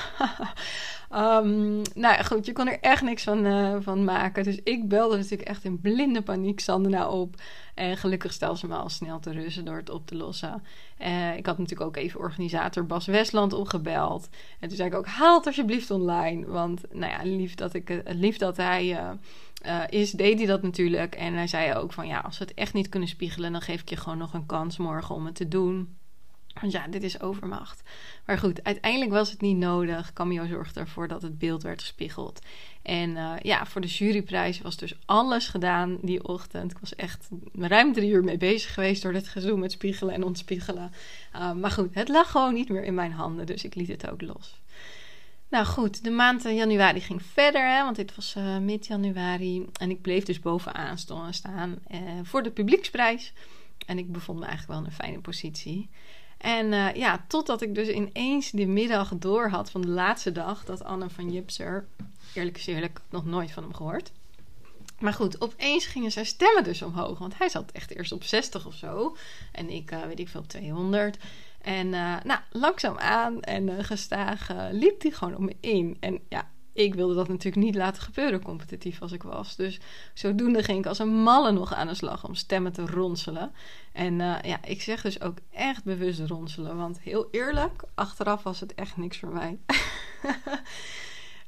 um, 1.15 1.83
nou 2.05 2.25
goed, 2.25 2.47
je 2.47 2.53
kon 2.53 2.69
er 2.69 2.81
echt 2.81 3.03
niks 3.03 3.23
van, 3.23 3.47
uh, 3.47 3.77
van 3.81 4.05
maken. 4.05 4.45
Dus 4.45 4.61
ik 4.65 4.89
belde 4.89 5.17
natuurlijk 5.17 5.49
echt 5.49 5.65
in 5.65 5.81
blinde 5.81 6.23
paniek 6.23 6.61
Sandra 6.61 7.09
op. 7.09 7.35
En 7.75 7.97
gelukkig 7.97 8.33
stelde 8.33 8.59
ze 8.59 8.67
me 8.67 8.75
al 8.75 8.89
snel 8.89 9.21
te 9.21 9.33
rusten 9.33 9.65
door 9.65 9.77
het 9.77 9.91
op 9.91 10.07
te 10.07 10.17
lossen. 10.17 10.63
ik 11.37 11.47
had 11.47 11.59
natuurlijk 11.59 11.81
ook 11.81 11.97
even 11.97 12.21
organisator 12.21 12.87
Bas 12.87 13.07
Westland 13.07 13.53
opgebeld. 13.53 14.29
En 14.61 14.69
toen 14.69 14.77
zei 14.77 14.89
ik 14.89 14.95
ook, 14.95 15.07
haal 15.07 15.37
het 15.37 15.47
alsjeblieft 15.47 15.91
online. 15.91 16.47
Want 16.47 16.83
nou 16.91 17.13
ja, 17.13 17.37
lief 17.37 17.55
dat, 17.55 17.75
ik, 17.75 18.03
lief 18.05 18.37
dat 18.37 18.57
hij 18.57 18.99
is, 19.89 20.11
deed 20.11 20.39
hij 20.39 20.47
dat 20.47 20.63
natuurlijk. 20.63 21.15
En 21.15 21.35
hij 21.35 21.47
zei 21.47 21.75
ook 21.75 21.93
van 21.93 22.07
ja, 22.07 22.19
als 22.19 22.39
we 22.39 22.45
het 22.45 22.55
echt 22.55 22.75
niet 22.75 22.89
kunnen 22.89 23.09
spiegelen, 23.09 23.53
dan 23.53 23.61
geef 23.61 23.81
ik 23.81 23.89
je 23.89 23.97
gewoon 23.97 24.19
nog 24.19 24.35
een 24.35 24.47
kans 24.47 24.77
morgen 24.77 25.15
om 25.15 25.25
het 25.27 25.35
te 25.35 25.49
doen. 25.49 25.97
Want 26.61 26.73
ja, 26.73 26.87
dit 26.87 27.03
is 27.03 27.21
overmacht. 27.21 27.83
Maar 28.27 28.39
goed, 28.39 28.65
uiteindelijk 28.65 29.11
was 29.11 29.31
het 29.31 29.41
niet 29.41 29.57
nodig. 29.57 30.13
Cameo 30.13 30.47
zorgde 30.47 30.81
ervoor 30.81 31.09
dat 31.09 31.23
het 31.23 31.39
beeld 31.39 31.63
werd 31.63 31.81
gespiegeld. 31.81 32.41
En 32.83 33.11
uh, 33.11 33.33
ja, 33.43 33.67
voor 33.67 33.81
de 33.81 33.87
juryprijs 33.87 34.61
was 34.61 34.77
dus 34.77 34.95
alles 35.05 35.49
gedaan 35.49 35.99
die 36.03 36.25
ochtend. 36.25 36.71
Ik 36.71 36.79
was 36.79 36.95
echt 36.95 37.29
ruim 37.53 37.93
drie 37.93 38.11
uur 38.11 38.25
mee 38.25 38.37
bezig 38.37 38.75
geweest 38.75 39.03
door 39.03 39.13
dit 39.13 39.29
gezoem 39.29 39.61
met 39.61 39.73
spiegelen 39.73 40.15
en 40.15 40.25
ontspiegelen. 40.25 40.93
Uh, 41.35 41.53
maar 41.53 41.71
goed, 41.71 41.95
het 41.95 42.09
lag 42.09 42.31
gewoon 42.31 42.55
niet 42.55 42.69
meer 42.69 42.85
in 42.85 42.95
mijn 42.95 43.13
handen, 43.13 43.47
dus 43.47 43.65
ik 43.65 43.75
liet 43.75 43.89
het 43.89 44.11
ook 44.11 44.23
los. 44.23 44.62
Nou 45.53 45.67
goed, 45.67 46.05
de 46.05 46.11
maand 46.11 46.43
januari 46.43 47.01
ging 47.01 47.23
verder, 47.23 47.69
hè, 47.69 47.83
want 47.83 47.97
dit 47.97 48.15
was 48.15 48.35
uh, 48.39 48.59
mid-januari. 48.59 49.67
En 49.73 49.91
ik 49.91 50.01
bleef 50.01 50.25
dus 50.25 50.41
bovenaan 50.41 50.99
staan 51.31 51.79
uh, 51.91 52.01
voor 52.23 52.43
de 52.43 52.51
publieksprijs. 52.51 53.33
En 53.87 53.99
ik 53.99 54.13
bevond 54.13 54.39
me 54.39 54.45
eigenlijk 54.45 54.73
wel 54.73 54.81
in 54.81 54.91
een 54.91 55.05
fijne 55.05 55.21
positie. 55.21 55.89
En 56.39 56.73
uh, 56.73 56.95
ja, 56.95 57.25
totdat 57.29 57.63
ik 57.63 57.75
dus 57.75 57.89
ineens 57.89 58.51
de 58.51 58.67
middag 58.67 59.13
door 59.15 59.49
had 59.49 59.71
van 59.71 59.81
de 59.81 59.89
laatste 59.89 60.33
dag... 60.33 60.65
dat 60.65 60.85
Anne 60.85 61.11
van 61.11 61.33
Jipser, 61.33 61.87
eerlijk 62.35 62.67
eerlijk, 62.67 63.01
nog 63.11 63.25
nooit 63.25 63.51
van 63.51 63.63
hem 63.63 63.75
gehoord... 63.75 64.13
Maar 64.99 65.13
goed, 65.13 65.41
opeens 65.41 65.87
gingen 65.87 66.13
zijn 66.13 66.27
stemmen 66.27 66.65
dus 66.65 66.83
omhoog. 66.83 67.19
Want 67.19 67.39
hij 67.39 67.49
zat 67.49 67.73
echt 67.73 67.97
eerst 67.97 68.13
op 68.13 68.25
60 68.25 68.67
of 68.67 68.75
zo. 68.75 69.17
En 69.53 69.71
ik, 69.71 69.91
weet 70.07 70.19
ik 70.19 70.29
veel, 70.29 70.41
op 70.41 70.49
200. 70.49 71.19
En 71.63 71.87
uh, 71.87 72.17
nou, 72.25 72.41
langzaamaan 72.51 73.41
en 73.41 73.69
uh, 73.69 73.75
gestaag 73.79 74.51
liep 74.71 75.03
hij 75.03 75.11
gewoon 75.11 75.37
om 75.37 75.45
me 75.45 75.57
in. 75.61 75.97
En 76.01 76.21
ja, 76.29 76.51
ik 76.73 76.95
wilde 76.95 77.15
dat 77.15 77.29
natuurlijk 77.29 77.65
niet 77.65 77.75
laten 77.75 78.03
gebeuren, 78.03 78.43
competitief 78.43 79.03
als 79.03 79.13
ik 79.13 79.23
was. 79.23 79.57
Dus 79.57 79.81
zodoende 80.15 80.63
ging 80.63 80.79
ik 80.79 80.87
als 80.87 80.99
een 80.99 81.23
malle 81.23 81.53
nog 81.53 81.75
aan 81.75 81.87
de 81.87 81.95
slag 81.95 82.25
om 82.25 82.35
stemmen 82.35 82.73
te 82.73 82.87
ronselen. 82.87 83.53
En 83.93 84.17
ja, 84.43 84.65
ik 84.65 84.83
zeg 84.83 85.03
dus 85.03 85.21
ook 85.21 85.39
echt 85.51 85.85
bewust 85.85 86.21
ronselen. 86.21 86.77
Want 86.77 87.01
heel 87.01 87.29
eerlijk, 87.31 87.83
achteraf 87.95 88.43
was 88.43 88.61
het 88.61 88.75
echt 88.75 88.97
niks 88.97 89.19
voor 89.19 89.33
mij. 89.33 89.59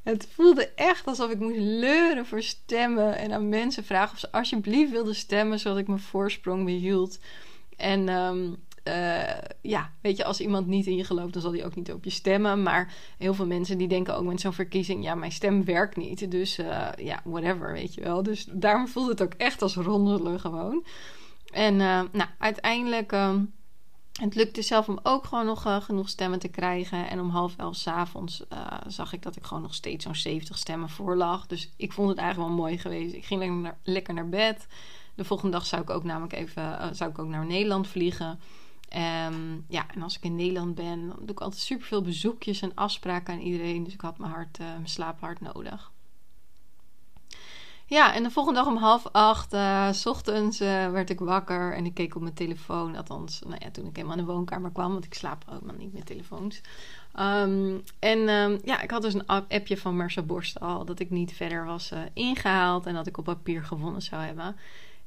Het 0.05 0.29
voelde 0.33 0.69
echt 0.75 1.07
alsof 1.07 1.31
ik 1.31 1.39
moest 1.39 1.59
leuren 1.59 2.27
voor 2.27 2.43
stemmen. 2.43 3.17
En 3.17 3.33
aan 3.33 3.49
mensen 3.49 3.85
vragen 3.85 4.13
of 4.13 4.19
ze 4.19 4.33
alsjeblieft 4.33 4.91
wilden 4.91 5.15
stemmen, 5.15 5.59
zodat 5.59 5.79
ik 5.79 5.87
mijn 5.87 6.01
voorsprong 6.01 6.65
behield. 6.65 7.19
En 7.77 8.09
um, 8.09 8.57
uh, 8.89 9.23
ja, 9.61 9.91
weet 10.01 10.17
je, 10.17 10.25
als 10.25 10.41
iemand 10.41 10.67
niet 10.67 10.87
in 10.87 10.97
je 10.97 11.05
dan 11.31 11.43
zal 11.43 11.53
hij 11.53 11.65
ook 11.65 11.75
niet 11.75 11.93
op 11.93 12.05
je 12.05 12.11
stemmen. 12.11 12.63
Maar 12.63 12.95
heel 13.19 13.35
veel 13.35 13.47
mensen 13.47 13.79
die 13.79 13.89
denken 13.89 14.17
ook 14.17 14.25
met 14.25 14.41
zo'n 14.41 14.53
verkiezing: 14.53 15.05
ja, 15.05 15.15
mijn 15.15 15.33
stem 15.33 15.65
werkt 15.65 15.97
niet. 15.97 16.31
Dus 16.31 16.59
uh, 16.59 16.89
ja, 16.97 17.21
whatever, 17.25 17.73
weet 17.73 17.95
je 17.95 18.01
wel. 18.01 18.23
Dus 18.23 18.47
daarom 18.53 18.89
voelde 18.89 19.11
het 19.11 19.23
ook 19.23 19.35
echt 19.35 19.63
als 19.63 19.75
rondelen 19.75 20.41
gewoon. 20.41 20.85
En 21.53 21.75
uh, 21.75 22.01
nou, 22.13 22.29
uiteindelijk. 22.39 23.13
Um, 23.13 23.53
het 24.21 24.35
lukte 24.35 24.63
zelf 24.63 24.89
om 24.89 24.99
ook 25.03 25.25
gewoon 25.25 25.47
nog 25.47 25.85
genoeg 25.85 26.09
stemmen 26.09 26.39
te 26.39 26.49
krijgen. 26.49 27.11
En 27.11 27.21
om 27.21 27.31
half 27.31 27.57
elf 27.57 27.77
s 27.77 27.87
avonds 27.87 28.45
uh, 28.53 28.67
zag 28.87 29.13
ik 29.13 29.23
dat 29.23 29.37
ik 29.37 29.45
gewoon 29.45 29.63
nog 29.63 29.75
steeds 29.75 30.05
zo'n 30.05 30.15
70 30.15 30.59
stemmen 30.59 30.89
voor 30.89 31.17
lag. 31.17 31.47
Dus 31.47 31.71
ik 31.77 31.93
vond 31.93 32.09
het 32.09 32.19
eigenlijk 32.19 32.49
wel 32.49 32.59
mooi 32.59 32.79
geweest. 32.79 33.15
Ik 33.15 33.25
ging 33.25 33.41
lekker 33.41 33.59
naar, 33.59 33.79
lekker 33.83 34.15
naar 34.15 34.29
bed. 34.29 34.67
De 35.15 35.25
volgende 35.25 35.53
dag 35.53 35.67
zou 35.67 35.83
ik 35.83 35.91
ook 35.91 36.05
namelijk 36.05 36.33
even 36.33 36.97
zou 36.97 37.11
ik 37.11 37.19
ook 37.19 37.29
naar 37.29 37.47
Nederland 37.47 37.89
vliegen. 37.89 38.41
Um, 39.29 39.65
ja, 39.69 39.87
en 39.95 40.03
als 40.03 40.17
ik 40.17 40.23
in 40.25 40.37
Nederland 40.37 40.75
ben, 40.75 41.09
dan 41.09 41.17
doe 41.19 41.31
ik 41.31 41.41
altijd 41.41 41.63
superveel 41.63 42.03
bezoekjes 42.03 42.61
en 42.61 42.75
afspraken 42.75 43.35
aan 43.35 43.41
iedereen. 43.41 43.85
Dus 43.85 43.93
ik 43.93 44.01
had 44.01 44.19
mijn, 44.19 44.33
hart, 44.33 44.59
mijn 44.59 44.89
slaap 44.89 45.21
hard 45.21 45.41
nodig. 45.41 45.93
Ja, 47.87 48.15
en 48.15 48.23
de 48.23 48.31
volgende 48.31 48.59
dag 48.59 48.69
om 48.69 48.77
half 48.77 49.07
acht, 49.13 49.55
uh, 49.55 49.93
s 49.93 50.07
ochtends, 50.07 50.61
uh, 50.61 50.91
werd 50.91 51.11
ik 51.11 51.19
wakker 51.19 51.75
en 51.75 51.87
ik 51.87 51.95
keek 51.95 52.15
op 52.15 52.23
mijn 52.23 52.35
telefoon. 52.35 52.97
Althans, 52.97 53.41
nou 53.47 53.57
ja, 53.59 53.71
toen 53.71 53.87
ik 53.87 53.97
helemaal 53.97 54.19
in 54.19 54.25
de 54.25 54.33
woonkamer 54.33 54.71
kwam, 54.71 54.93
want 54.93 55.05
ik 55.05 55.15
slaap 55.15 55.45
ook 55.53 55.63
maar 55.63 55.77
niet 55.77 55.93
met 55.93 56.07
telefoons. 56.07 56.61
Um, 57.19 57.83
en 57.99 58.29
um, 58.29 58.61
ja, 58.65 58.81
ik 58.81 58.91
had 58.91 59.03
dus 59.03 59.15
een 59.15 59.27
appje 59.27 59.77
van 59.77 59.97
Marcel 59.97 60.23
Borstal 60.23 60.85
dat 60.85 61.01
ik 61.01 61.11
niet 61.11 61.33
verder 61.33 61.65
was 61.65 61.93
ingehaald 62.13 62.87
en 62.87 62.95
dat 62.95 63.07
ik 63.07 63.19
op 63.19 63.25
papier 63.25 63.65
gewonnen 63.65 64.03
zou 64.03 64.23
hebben. 64.23 64.57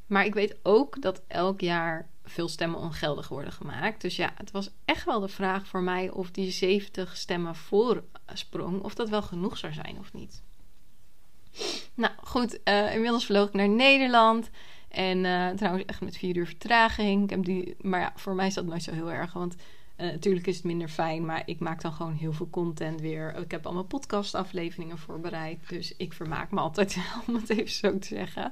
Maar 0.08 0.26
ik 0.26 0.34
weet 0.34 0.56
ook 0.64 1.02
dat 1.02 1.22
elk 1.28 1.62
jaar 1.62 2.08
veel 2.30 2.48
stemmen 2.48 2.80
ongeldig 2.80 3.28
worden 3.28 3.54
gemaakt. 3.54 4.02
Dus 4.02 4.16
ja, 4.16 4.32
het 4.36 4.52
was 4.52 4.70
echt 4.86 5.06
wel 5.06 5.20
de 5.20 5.28
vraag 5.28 5.68
voor 5.68 5.82
mij 5.82 6.10
of 6.10 6.32
die 6.32 6.52
70 6.52 7.18
stemmen 7.18 7.56
voorsprong, 7.56 8.82
of 8.82 8.96
dat 8.96 9.10
wel 9.10 9.22
genoeg 9.22 9.58
zou 9.58 9.74
zijn 9.74 9.98
of 10.00 10.14
niet. 10.14 10.42
Nou 11.94 12.14
goed, 12.24 12.60
uh, 12.64 12.94
inmiddels 12.94 13.26
vloog 13.26 13.48
ik 13.48 13.54
naar 13.54 13.70
Nederland. 13.70 14.50
En 14.88 15.18
uh, 15.18 15.50
trouwens 15.50 15.86
echt 15.86 16.02
met 16.02 16.18
vier 16.18 16.36
uur 16.36 16.46
vertraging. 16.46 17.24
Ik 17.24 17.30
heb 17.30 17.44
die, 17.44 17.76
maar 17.82 18.00
ja, 18.00 18.12
voor 18.16 18.36
mij 18.36 18.48
is 18.48 18.54
dat 18.54 18.66
nooit 18.66 18.84
zo 18.84 18.92
heel 18.92 19.12
erg. 19.12 19.34
Want 19.34 19.56
uh, 19.98 20.12
natuurlijk 20.12 20.48
is 20.48 20.56
het 20.56 20.66
minder 20.66 20.88
fijn. 20.88 21.26
Maar 21.26 21.44
ik 21.46 21.60
maak 21.60 21.82
dan 21.82 21.94
gewoon 21.94 22.14
heel 22.14 22.34
veel 22.34 22.50
content 22.50 23.02
weer. 23.02 23.36
Ik 23.36 23.52
heb 23.52 23.66
allemaal 23.66 23.84
podcastafleveringen 23.84 24.98
voorbereid. 24.98 25.70
Dus 25.70 25.96
ik 25.96 26.14
vermaak 26.14 26.52
me 26.52 26.60
altijd, 26.60 26.98
om 27.28 27.36
het 27.36 27.50
even 27.50 27.70
zo 27.70 28.00
te 28.00 28.08
zeggen. 28.08 28.52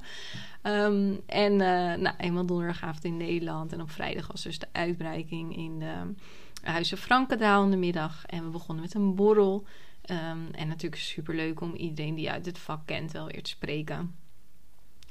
Um, 0.62 1.20
en 1.26 1.56
nou, 2.02 2.14
eenmaal 2.18 2.46
donderdagavond 2.46 3.04
in 3.04 3.16
Nederland. 3.16 3.72
En 3.72 3.80
op 3.80 3.90
vrijdag 3.90 4.26
was 4.26 4.42
dus 4.42 4.58
de 4.58 4.68
uitbreiking 4.72 5.56
in 5.56 5.78
de 5.78 6.14
Huizen 6.62 6.98
Frankendaal 6.98 7.64
in 7.64 7.70
de 7.70 7.76
middag. 7.76 8.26
En 8.26 8.44
we 8.44 8.50
begonnen 8.50 8.84
met 8.84 8.94
een 8.94 9.14
borrel. 9.14 9.64
Um, 10.10 10.48
en 10.52 10.68
natuurlijk 10.68 11.02
super 11.02 11.34
leuk 11.34 11.60
om 11.60 11.74
iedereen 11.74 12.14
die 12.14 12.30
uit 12.30 12.46
het 12.46 12.58
vak 12.58 12.86
kent 12.86 13.12
wel 13.12 13.26
weer 13.26 13.42
te 13.42 13.50
spreken. 13.50 14.14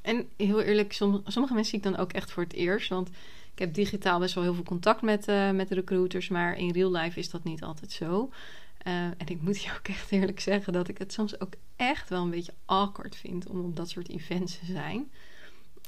En 0.02 0.30
heel 0.38 0.62
eerlijk, 0.62 0.94
som, 0.94 1.22
sommige 1.26 1.54
mensen 1.54 1.72
zie 1.72 1.90
ik 1.90 1.94
dan 1.94 2.04
ook 2.04 2.12
echt 2.12 2.32
voor 2.32 2.44
het 2.44 2.54
eerst. 2.54 2.90
Want 2.90 3.10
ik 3.56 3.62
heb 3.62 3.74
digitaal 3.74 4.20
best 4.20 4.34
wel 4.34 4.44
heel 4.44 4.54
veel 4.54 4.64
contact 4.64 5.02
met, 5.02 5.28
uh, 5.28 5.52
met 5.52 5.72
recruiters. 5.72 6.28
Maar 6.28 6.58
in 6.58 6.72
real 6.72 6.92
life 6.92 7.20
is 7.20 7.30
dat 7.30 7.44
niet 7.44 7.64
altijd 7.64 7.92
zo. 7.92 8.30
Uh, 8.88 8.94
en 9.04 9.26
ik 9.26 9.42
moet 9.42 9.62
je 9.62 9.72
ook 9.78 9.88
echt 9.88 10.12
eerlijk 10.12 10.40
zeggen 10.40 10.74
dat 10.74 10.88
ik 10.88 10.98
het 10.98 11.14
soms 11.14 11.40
ook 11.40 11.54
echt 11.76 12.10
wel 12.10 12.24
een 12.24 12.30
beetje 12.30 12.54
awkward 12.66 13.16
vind 13.16 13.48
om 13.48 13.66
op 13.66 13.76
dat 13.76 13.90
soort 13.90 14.10
events 14.10 14.60
te 14.60 14.66
zijn. 14.66 15.12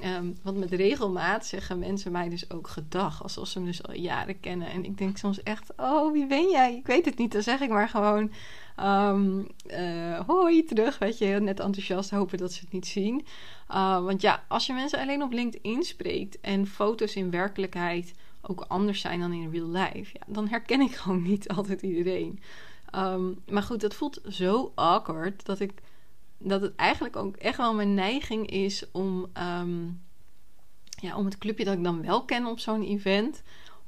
Um, 0.04 0.38
want 0.44 0.58
met 0.58 0.72
regelmaat 0.72 1.46
zeggen 1.46 1.80
mensen 1.80 2.12
mij 2.12 2.30
dus 2.30 2.52
ook 2.52 2.68
gedag. 2.68 3.24
Alsof 3.24 3.48
ze 3.48 3.60
me 3.60 3.66
dus 3.66 3.84
al 3.84 3.94
jaren 3.94 4.40
kennen. 4.40 4.68
En 4.68 4.86
ik 4.86 4.98
denk 4.98 5.18
soms 5.18 5.44
echt, 5.44 5.72
oh, 5.78 6.12
wie 6.12 6.28
ben 6.28 6.50
jij? 6.50 6.76
Ik 6.76 6.88
weet 6.88 7.06
het 7.06 7.18
niet. 7.18 7.32
Dan 7.32 7.42
zeg 7.42 7.60
ik 7.60 7.70
maar 7.70 7.90
gewoon, 7.90 8.32
um, 8.80 9.48
hoi, 10.26 10.64
terug. 10.64 10.98
Weet 10.98 11.18
je, 11.18 11.26
net 11.26 11.60
enthousiast 11.60 12.10
hopen 12.10 12.38
dat 12.38 12.54
ze 12.54 12.60
het 12.60 12.72
niet 12.72 12.88
zien. 12.88 13.26
Uh, 13.72 14.04
want 14.04 14.22
ja, 14.22 14.44
als 14.48 14.66
je 14.66 14.74
mensen 14.74 15.00
alleen 15.00 15.24
op 15.24 15.32
LinkedIn 15.32 15.84
spreekt... 15.84 16.40
en 16.42 16.68
foto's 16.68 17.16
in 17.16 17.32
werkelijkheid 17.32 18.14
ook 18.42 18.66
anders 18.68 19.02
zijn 19.02 19.20
dan 19.20 19.34
in 19.34 19.52
real 19.52 19.68
life... 19.68 20.10
Ja, 20.14 20.26
dan 20.28 20.48
herken 20.48 20.82
ik 20.82 20.96
gewoon 20.96 21.24
niet 21.24 21.48
altijd 21.56 21.82
iedereen. 21.82 22.40
Maar 23.50 23.64
goed, 23.64 23.82
dat 23.82 23.94
voelt 23.94 24.22
zo 24.28 24.72
awkward 24.76 25.46
dat 25.46 25.60
ik 25.60 25.72
dat 26.38 26.62
het 26.62 26.76
eigenlijk 26.76 27.16
ook 27.16 27.36
echt 27.36 27.58
wel 27.58 27.74
mijn 27.74 27.94
neiging 27.94 28.50
is 28.50 28.92
om, 28.92 29.28
um, 29.60 30.02
ja, 31.02 31.16
om 31.16 31.26
het 31.26 31.38
clubje 31.38 31.66
dat 31.66 31.78
ik 31.78 31.84
dan 31.84 32.02
wel 32.02 32.26
ken 32.26 32.46
op 32.46 32.60
zo'n 32.60 32.84
event, 32.84 33.42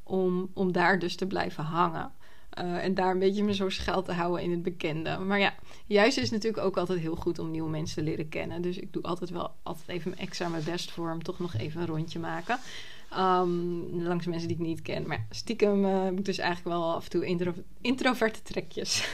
om, 0.03 0.50
om 0.53 0.72
daar 0.72 1.00
dus 1.00 1.15
te 1.15 1.27
blijven 1.27 1.63
hangen. 1.63 2.12
Uh, 2.60 2.84
en 2.84 2.94
daar 2.94 3.12
een 3.12 3.20
beetje 3.20 3.44
me 3.44 3.53
zo 3.53 3.70
schuil 3.70 4.01
te 4.01 4.12
houden 4.12 4.44
in 4.44 4.51
het 4.51 4.63
bekende. 4.63 5.18
Maar 5.18 5.39
ja, 5.39 5.53
juist 5.86 6.18
is 6.18 6.24
het 6.24 6.32
natuurlijk 6.32 6.63
ook 6.63 6.77
altijd 6.77 7.00
heel 7.00 7.15
goed 7.15 7.39
om 7.39 7.51
nieuwe 7.51 7.70
mensen 7.70 7.96
te 7.96 8.10
leren 8.10 8.29
kennen. 8.29 8.62
Dus 8.62 8.77
ik 8.77 8.94
doe 8.94 9.03
altijd 9.03 9.29
wel 9.29 9.56
altijd 9.63 9.88
even 9.88 10.18
extra 10.18 10.48
mijn 10.48 10.63
best 10.63 10.91
voor 10.91 11.12
om 11.12 11.24
toch 11.24 11.39
nog 11.39 11.56
even 11.56 11.82
een 11.82 11.88
rondje 11.88 12.20
maken. 12.20 12.60
Um, 13.18 14.03
langs 14.03 14.25
mensen 14.25 14.48
die 14.48 14.58
ik 14.58 14.63
niet 14.63 14.82
ken. 14.82 15.08
Maar 15.08 15.25
stiekem 15.29 15.86
uh, 15.86 16.03
heb 16.03 16.18
ik 16.20 16.25
dus 16.25 16.38
eigenlijk 16.38 16.75
wel 16.77 16.94
af 16.94 17.03
en 17.03 17.10
toe 17.10 17.25
intro 17.25 17.53
introverte 17.82 18.41
trekjes. 18.41 19.08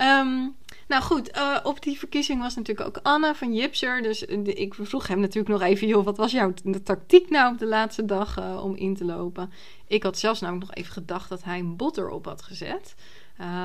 um, 0.00 0.54
Nou 0.88 1.02
goed, 1.02 1.36
uh, 1.36 1.58
op 1.62 1.82
die 1.82 1.98
verkiezing 1.98 2.40
was 2.40 2.54
natuurlijk 2.54 2.86
ook 2.86 3.00
Anna 3.02 3.34
van 3.34 3.54
Jipser. 3.54 4.02
Dus 4.02 4.18
de, 4.18 4.54
ik 4.54 4.74
vroeg 4.74 5.06
hem 5.06 5.20
natuurlijk 5.20 5.48
nog 5.48 5.62
even: 5.62 5.86
joh, 5.86 6.04
wat 6.04 6.16
was 6.16 6.32
jouw 6.32 6.52
tactiek 6.84 7.30
nou 7.30 7.52
op 7.52 7.58
de 7.58 7.66
laatste 7.66 8.04
dag 8.04 8.38
uh, 8.38 8.64
om 8.64 8.76
in 8.76 8.94
te 8.94 9.04
lopen? 9.04 9.52
Ik 9.86 10.02
had 10.02 10.18
zelfs 10.18 10.40
namelijk 10.40 10.66
nog 10.66 10.76
even 10.76 10.92
gedacht 10.92 11.28
dat 11.28 11.44
hij 11.44 11.58
een 11.58 11.76
bot 11.76 11.96
erop 11.96 12.24
had 12.24 12.42
gezet. 12.42 12.94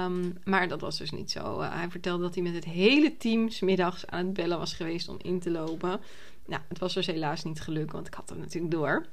Um, 0.05 0.37
maar 0.43 0.67
dat 0.67 0.81
was 0.81 0.97
dus 0.97 1.11
niet 1.11 1.31
zo. 1.31 1.61
Hij 1.61 1.89
vertelde 1.89 2.23
dat 2.23 2.33
hij 2.33 2.43
met 2.43 2.53
het 2.53 2.65
hele 2.65 3.17
team 3.17 3.49
smiddags 3.49 4.07
aan 4.07 4.25
het 4.25 4.33
bellen 4.33 4.57
was 4.57 4.73
geweest 4.73 5.09
om 5.09 5.17
in 5.21 5.39
te 5.39 5.51
lopen. 5.51 5.99
Nou, 6.47 6.61
het 6.67 6.79
was 6.79 6.93
dus 6.93 7.05
helaas 7.07 7.43
niet 7.43 7.61
gelukt, 7.61 7.91
want 7.91 8.07
ik 8.07 8.13
had 8.13 8.29
hem 8.29 8.39
natuurlijk 8.39 8.73
door. 8.73 9.05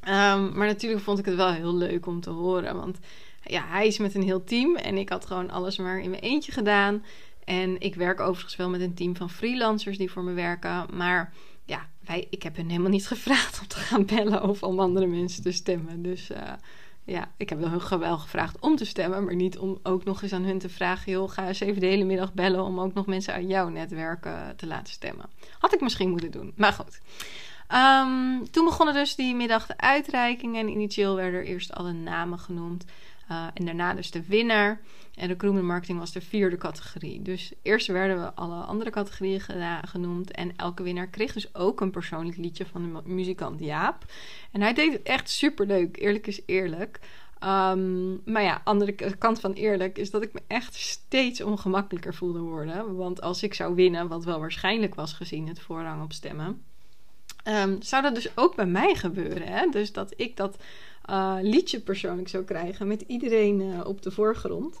Um, 0.00 0.56
maar 0.56 0.66
natuurlijk 0.66 1.02
vond 1.02 1.18
ik 1.18 1.24
het 1.24 1.34
wel 1.34 1.52
heel 1.52 1.74
leuk 1.74 2.06
om 2.06 2.20
te 2.20 2.30
horen. 2.30 2.76
Want 2.76 2.98
ja, 3.42 3.64
hij 3.66 3.86
is 3.86 3.98
met 3.98 4.14
een 4.14 4.22
heel 4.22 4.44
team 4.44 4.76
en 4.76 4.98
ik 4.98 5.08
had 5.08 5.26
gewoon 5.26 5.50
alles 5.50 5.76
maar 5.78 6.00
in 6.00 6.10
mijn 6.10 6.22
eentje 6.22 6.52
gedaan. 6.52 7.04
En 7.44 7.80
ik 7.80 7.94
werk 7.94 8.20
overigens 8.20 8.56
wel 8.56 8.68
met 8.68 8.80
een 8.80 8.94
team 8.94 9.16
van 9.16 9.30
freelancers 9.30 9.98
die 9.98 10.10
voor 10.10 10.22
me 10.22 10.32
werken. 10.32 10.86
Maar 10.92 11.32
ja, 11.64 11.88
wij, 12.04 12.26
ik 12.30 12.42
heb 12.42 12.56
hen 12.56 12.68
helemaal 12.68 12.90
niet 12.90 13.06
gevraagd 13.16 13.60
om 13.60 13.66
te 13.66 13.76
gaan 13.76 14.04
bellen 14.04 14.42
of 14.42 14.62
om 14.62 14.80
andere 14.80 15.06
mensen 15.06 15.42
te 15.42 15.52
stemmen. 15.52 16.02
Dus 16.02 16.30
uh, 16.30 16.38
ja, 17.04 17.30
ik 17.36 17.48
heb 17.48 17.60
hun 17.60 17.98
wel 17.98 18.18
gevraagd 18.18 18.58
om 18.60 18.76
te 18.76 18.84
stemmen, 18.84 19.24
maar 19.24 19.34
niet 19.34 19.58
om 19.58 19.78
ook 19.82 20.04
nog 20.04 20.22
eens 20.22 20.32
aan 20.32 20.44
hun 20.44 20.58
te 20.58 20.68
vragen: 20.68 21.12
joh, 21.12 21.30
ga 21.30 21.46
eens 21.46 21.60
even 21.60 21.80
de 21.80 21.86
hele 21.86 22.04
middag 22.04 22.32
bellen 22.32 22.64
om 22.64 22.80
ook 22.80 22.94
nog 22.94 23.06
mensen 23.06 23.34
uit 23.34 23.48
jouw 23.48 23.68
netwerk 23.68 24.26
uh, 24.26 24.48
te 24.56 24.66
laten 24.66 24.92
stemmen. 24.92 25.26
Had 25.58 25.74
ik 25.74 25.80
misschien 25.80 26.10
moeten 26.10 26.30
doen, 26.30 26.52
maar 26.56 26.72
goed. 26.72 27.00
Um, 27.74 28.50
toen 28.50 28.64
begonnen 28.64 28.94
dus 28.94 29.14
die 29.14 29.34
middag 29.34 29.66
de 29.66 29.78
uitreikingen 29.78 30.60
en 30.60 30.72
initieel 30.72 31.14
werden 31.14 31.40
er 31.40 31.46
eerst 31.46 31.72
alle 31.72 31.92
namen 31.92 32.38
genoemd. 32.38 32.84
Uh, 33.30 33.46
en 33.54 33.64
daarna 33.64 33.94
dus 33.94 34.10
de 34.10 34.22
winnaar. 34.26 34.80
En 35.14 35.28
recruitment 35.28 35.66
marketing 35.66 35.98
was 35.98 36.12
de 36.12 36.20
vierde 36.20 36.56
categorie. 36.56 37.22
Dus 37.22 37.52
eerst 37.62 37.86
werden 37.86 38.20
we 38.20 38.34
alle 38.34 38.60
andere 38.60 38.90
categorieën 38.90 39.40
genoemd. 39.84 40.30
En 40.30 40.52
elke 40.56 40.82
winnaar 40.82 41.06
kreeg 41.06 41.32
dus 41.32 41.54
ook 41.54 41.80
een 41.80 41.90
persoonlijk 41.90 42.36
liedje 42.36 42.66
van 42.66 42.82
de 42.82 43.00
muzikant 43.04 43.60
Jaap. 43.60 44.04
En 44.52 44.60
hij 44.60 44.74
deed 44.74 44.92
het 44.92 45.02
echt 45.02 45.30
super 45.30 45.66
leuk. 45.66 45.96
Eerlijk 45.96 46.26
is 46.26 46.40
eerlijk. 46.46 47.00
Um, 47.44 48.20
maar 48.24 48.42
ja, 48.42 48.60
andere 48.64 49.16
kant 49.18 49.40
van 49.40 49.52
eerlijk 49.52 49.98
is 49.98 50.10
dat 50.10 50.22
ik 50.22 50.32
me 50.32 50.40
echt 50.46 50.74
steeds 50.74 51.42
ongemakkelijker 51.42 52.14
voelde 52.14 52.38
worden. 52.40 52.96
Want 52.96 53.20
als 53.20 53.42
ik 53.42 53.54
zou 53.54 53.74
winnen, 53.74 54.08
wat 54.08 54.24
wel 54.24 54.40
waarschijnlijk 54.40 54.94
was 54.94 55.12
gezien 55.12 55.48
het 55.48 55.60
voorrang 55.60 56.02
op 56.02 56.12
stemmen, 56.12 56.62
um, 57.44 57.82
zou 57.82 58.02
dat 58.02 58.14
dus 58.14 58.36
ook 58.36 58.56
bij 58.56 58.66
mij 58.66 58.94
gebeuren. 58.94 59.46
Hè? 59.46 59.68
Dus 59.70 59.92
dat 59.92 60.12
ik 60.16 60.36
dat 60.36 60.58
uh, 61.10 61.36
liedje 61.40 61.80
persoonlijk 61.80 62.28
zou 62.28 62.44
krijgen 62.44 62.86
met 62.86 63.04
iedereen 63.06 63.60
uh, 63.60 63.86
op 63.86 64.02
de 64.02 64.10
voorgrond. 64.10 64.80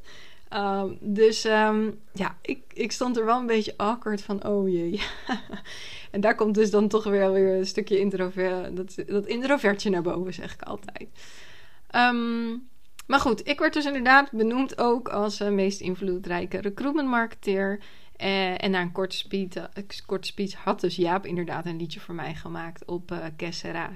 Um, 0.54 0.98
dus 1.00 1.44
um, 1.44 2.00
ja, 2.12 2.36
ik, 2.42 2.62
ik 2.72 2.92
stond 2.92 3.16
er 3.16 3.24
wel 3.24 3.38
een 3.38 3.46
beetje 3.46 3.74
awkward 3.76 4.22
van, 4.22 4.46
oh 4.46 4.68
jee. 4.68 5.02
en 6.10 6.20
daar 6.20 6.34
komt 6.34 6.54
dus 6.54 6.70
dan 6.70 6.88
toch 6.88 7.04
weer, 7.04 7.32
weer 7.32 7.54
een 7.54 7.66
stukje 7.66 7.98
introvert, 7.98 8.76
dat, 8.76 8.94
dat 9.06 9.26
introvertje 9.26 9.90
naar 9.90 10.02
boven, 10.02 10.34
zeg 10.34 10.54
ik 10.54 10.62
altijd. 10.62 11.08
Um, 11.94 12.68
maar 13.06 13.20
goed, 13.20 13.48
ik 13.48 13.58
werd 13.58 13.72
dus 13.72 13.86
inderdaad 13.86 14.32
benoemd 14.32 14.78
ook 14.78 15.08
als 15.08 15.40
uh, 15.40 15.48
meest 15.48 15.80
invloedrijke 15.80 16.60
recruitment 16.60 17.08
marketeer. 17.08 17.80
Uh, 18.22 18.64
en 18.64 18.70
na 18.70 18.80
een 18.80 18.92
korte 18.92 19.16
speech, 19.16 19.68
korte 20.06 20.26
speech 20.26 20.54
had 20.54 20.80
dus 20.80 20.96
Jaap 20.96 21.26
inderdaad 21.26 21.66
een 21.66 21.76
liedje 21.76 22.00
voor 22.00 22.14
mij 22.14 22.34
gemaakt 22.34 22.84
op 22.84 23.10
uh, 23.12 23.18
Kessera. 23.36 23.90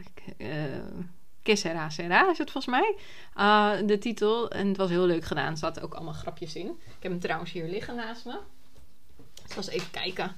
Kessera 1.43 1.91
Sera 1.91 2.31
is 2.31 2.39
het 2.39 2.51
volgens 2.51 2.75
mij. 2.75 2.95
de 3.87 3.99
titel. 3.99 4.51
En 4.51 4.69
het 4.69 4.77
was 4.77 4.91
heel 4.91 5.07
leuk 5.07 5.25
gedaan. 5.25 5.51
Er 5.51 5.57
zaten 5.57 5.83
ook 5.83 5.95
allemaal 5.95 6.13
grapjes 6.13 6.55
in. 6.55 6.67
Ik 6.67 7.03
heb 7.03 7.13
hem 7.13 7.21
trouwens 7.21 7.53
hier 7.53 7.69
liggen 7.69 7.95
naast 7.95 8.25
me. 8.25 8.39
Dus 9.47 9.55
was 9.55 9.69
even 9.69 9.91
kijken. 9.91 10.37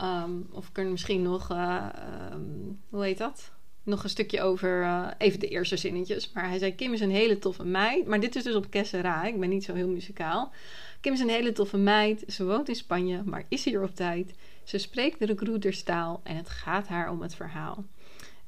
Um, 0.00 0.48
of 0.50 0.68
ik 0.68 0.78
er 0.78 0.86
misschien 0.86 1.22
nog... 1.22 1.50
Um, 1.50 2.80
hoe 2.88 3.04
heet 3.04 3.18
dat? 3.18 3.52
nog 3.84 4.02
een 4.02 4.10
stukje 4.10 4.42
over 4.42 4.82
uh, 4.82 5.08
even 5.18 5.40
de 5.40 5.48
eerste 5.48 5.76
zinnetjes. 5.76 6.32
Maar 6.32 6.48
hij 6.48 6.58
zei: 6.58 6.74
Kim 6.74 6.92
is 6.92 7.00
een 7.00 7.10
hele 7.10 7.38
toffe 7.38 7.64
meid. 7.64 8.06
Maar 8.06 8.20
dit 8.20 8.36
is 8.36 8.42
dus 8.42 8.54
op 8.54 8.70
Kessera. 8.70 9.24
Ik 9.24 9.40
ben 9.40 9.48
niet 9.48 9.64
zo 9.64 9.74
heel 9.74 9.88
muzikaal. 9.88 10.52
Kim 11.00 11.12
is 11.12 11.20
een 11.20 11.28
hele 11.28 11.52
toffe 11.52 11.76
meid. 11.76 12.24
Ze 12.26 12.44
woont 12.44 12.68
in 12.68 12.74
Spanje, 12.74 13.22
maar 13.24 13.44
is 13.48 13.64
hier 13.64 13.82
op 13.82 13.94
tijd. 13.94 14.34
Ze 14.64 14.78
spreekt 14.78 15.18
de 15.18 15.26
recruiterstaal 15.26 16.20
en 16.22 16.36
het 16.36 16.48
gaat 16.48 16.88
haar 16.88 17.10
om 17.10 17.22
het 17.22 17.34
verhaal. 17.34 17.84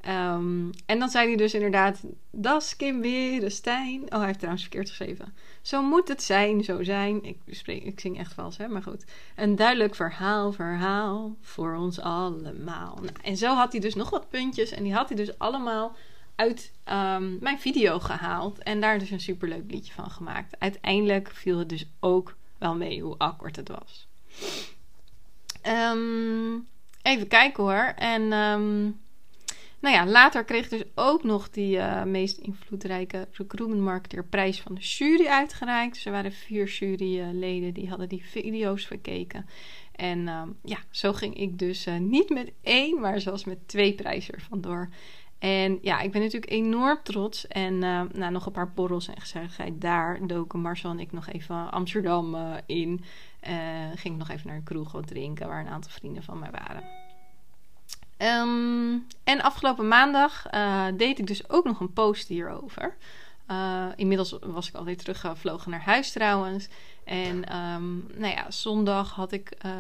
Um, 0.09 0.71
en 0.87 0.99
dan 0.99 1.09
zei 1.09 1.27
hij 1.27 1.37
dus 1.37 1.55
inderdaad: 1.55 2.01
Das 2.31 2.77
Kim 2.77 3.01
weer, 3.01 3.51
Stijn. 3.51 4.03
Oh, 4.03 4.17
hij 4.17 4.27
heeft 4.27 4.39
trouwens 4.39 4.63
verkeerd 4.63 4.89
geschreven. 4.89 5.35
Zo 5.63 5.83
moet 5.83 6.09
het 6.09 6.23
zijn, 6.23 6.65
zo 6.65 6.83
zijn. 6.83 7.25
Ik, 7.25 7.39
spreek, 7.47 7.83
ik 7.85 8.01
zing 8.01 8.19
echt 8.19 8.35
vals, 8.35 8.57
hè, 8.57 8.69
maar 8.69 8.83
goed. 8.83 9.05
Een 9.37 9.57
duidelijk 9.57 9.95
verhaal, 9.95 10.53
verhaal 10.53 11.37
voor 11.41 11.75
ons 11.75 12.01
allemaal. 12.01 12.99
Nou, 13.03 13.09
en 13.23 13.37
zo 13.37 13.55
had 13.55 13.73
hij 13.73 13.81
dus 13.81 13.95
nog 13.95 14.11
wat 14.11 14.29
puntjes. 14.29 14.71
En 14.71 14.83
die 14.83 14.95
had 14.95 15.09
hij 15.09 15.17
dus 15.17 15.39
allemaal 15.39 15.97
uit 16.35 16.73
um, 16.85 17.39
mijn 17.41 17.61
video 17.61 17.99
gehaald. 17.99 18.59
En 18.59 18.81
daar 18.81 18.99
dus 18.99 19.11
een 19.11 19.21
superleuk 19.21 19.71
liedje 19.71 19.93
van 19.93 20.11
gemaakt. 20.11 20.57
Uiteindelijk 20.59 21.31
viel 21.31 21.59
het 21.59 21.69
dus 21.69 21.87
ook 22.01 22.37
wel 22.59 22.75
mee 22.75 23.03
hoe 23.03 23.19
awkward 23.19 23.57
het 23.57 23.69
was. 23.69 24.09
Um, 25.93 26.67
even 27.03 27.29
kijken 27.29 27.63
hoor. 27.63 27.93
En 27.97 28.33
nou 29.81 29.95
ja, 29.95 30.07
later 30.07 30.45
kreeg 30.45 30.65
ik 30.65 30.71
dus 30.71 30.85
ook 30.95 31.25
nog 31.25 31.51
die 31.51 31.77
uh, 31.77 32.03
meest 32.03 32.39
invloedrijke 32.39 33.29
recruitment 33.33 33.83
marketeer 33.83 34.25
prijs 34.25 34.61
van 34.61 34.75
de 34.75 34.81
jury 34.81 35.27
uitgereikt. 35.27 35.95
Dus 35.95 36.05
er 36.05 36.13
waren 36.13 36.33
vier 36.33 36.67
juryleden 36.67 37.75
die 37.75 37.89
hadden 37.89 38.09
die 38.09 38.25
video's 38.25 38.89
bekeken. 38.89 39.47
En 39.93 40.19
uh, 40.19 40.43
ja, 40.63 40.79
zo 40.91 41.13
ging 41.13 41.37
ik 41.37 41.59
dus 41.59 41.87
uh, 41.87 41.97
niet 41.99 42.29
met 42.29 42.53
één, 42.63 43.01
maar 43.01 43.21
zelfs 43.21 43.45
met 43.45 43.69
twee 43.69 43.95
prijzen 43.95 44.35
ervan 44.35 44.61
door. 44.61 44.89
En 45.39 45.79
ja, 45.83 46.01
ik 46.01 46.13
ben 46.13 46.23
natuurlijk 46.23 46.53
enorm 46.53 46.99
trots. 47.03 47.47
En 47.47 47.79
nou, 47.79 48.31
nog 48.31 48.47
een 48.47 48.53
paar 48.53 48.73
borrels 48.73 49.09
en 49.09 49.21
gezelligheid 49.21 49.81
daar 49.81 50.27
doken 50.27 50.61
Marcel 50.61 50.91
en 50.91 51.01
ik 51.01 51.13
nog 51.13 51.29
even 51.29 51.71
Amsterdam 51.71 52.37
in. 52.67 53.05
ging 53.95 54.19
nog 54.19 54.29
even 54.29 54.47
naar 54.47 54.57
een 54.57 54.63
kroeg 54.63 54.93
wat 54.93 55.07
drinken 55.07 55.49
waar 55.49 55.61
een 55.61 55.73
aantal 55.73 55.91
vrienden 55.91 56.23
van 56.23 56.39
mij 56.39 56.51
waren. 56.51 57.06
Um, 58.19 59.07
en 59.25 59.43
afgelopen 59.43 59.89
maandag 59.89 60.47
uh, 60.55 60.87
deed 60.97 61.19
ik 61.19 61.27
dus 61.27 61.49
ook 61.51 61.65
nog 61.65 61.81
een 61.81 61.93
post 61.93 62.29
hierover. 62.29 62.97
Uh, 63.51 63.87
inmiddels 63.97 64.37
was 64.41 64.69
ik 64.69 64.75
alweer 64.75 64.97
teruggevlogen 64.97 65.71
naar 65.71 65.83
huis 65.83 66.13
trouwens. 66.13 66.69
En 67.05 67.57
um, 67.57 68.07
nou 68.15 68.35
ja, 68.35 68.51
zondag 68.51 69.11
had 69.11 69.33
ik... 69.33 69.53
Uh, 69.67 69.73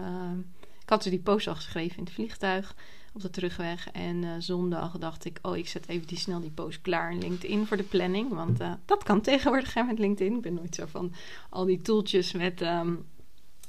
ik 0.82 0.88
had 0.92 1.02
dus 1.02 1.10
die 1.10 1.20
post 1.20 1.46
al 1.46 1.54
geschreven 1.54 1.96
in 1.96 2.04
het 2.04 2.12
vliegtuig 2.12 2.74
op 3.12 3.20
de 3.20 3.30
terugweg. 3.30 3.90
En 3.90 4.42
zondag 4.42 4.98
dacht 4.98 5.24
ik, 5.24 5.38
oh, 5.42 5.56
ik 5.56 5.68
zet 5.68 5.88
even 5.88 6.06
die, 6.06 6.18
snel 6.18 6.40
die 6.40 6.50
post 6.50 6.80
klaar 6.80 7.10
in 7.10 7.18
LinkedIn 7.18 7.66
voor 7.66 7.76
de 7.76 7.82
planning. 7.82 8.32
Want 8.32 8.58
dat 8.84 9.02
kan 9.02 9.20
tegenwoordig 9.20 9.72
gaan 9.72 9.86
met 9.86 9.98
LinkedIn. 9.98 10.36
Ik 10.36 10.42
ben 10.42 10.54
nooit 10.54 10.74
zo 10.74 10.86
van 10.86 11.12
al 11.50 11.64
die 11.64 11.82
tooltjes 11.82 12.32
met... 12.32 12.60
Um, 12.60 13.06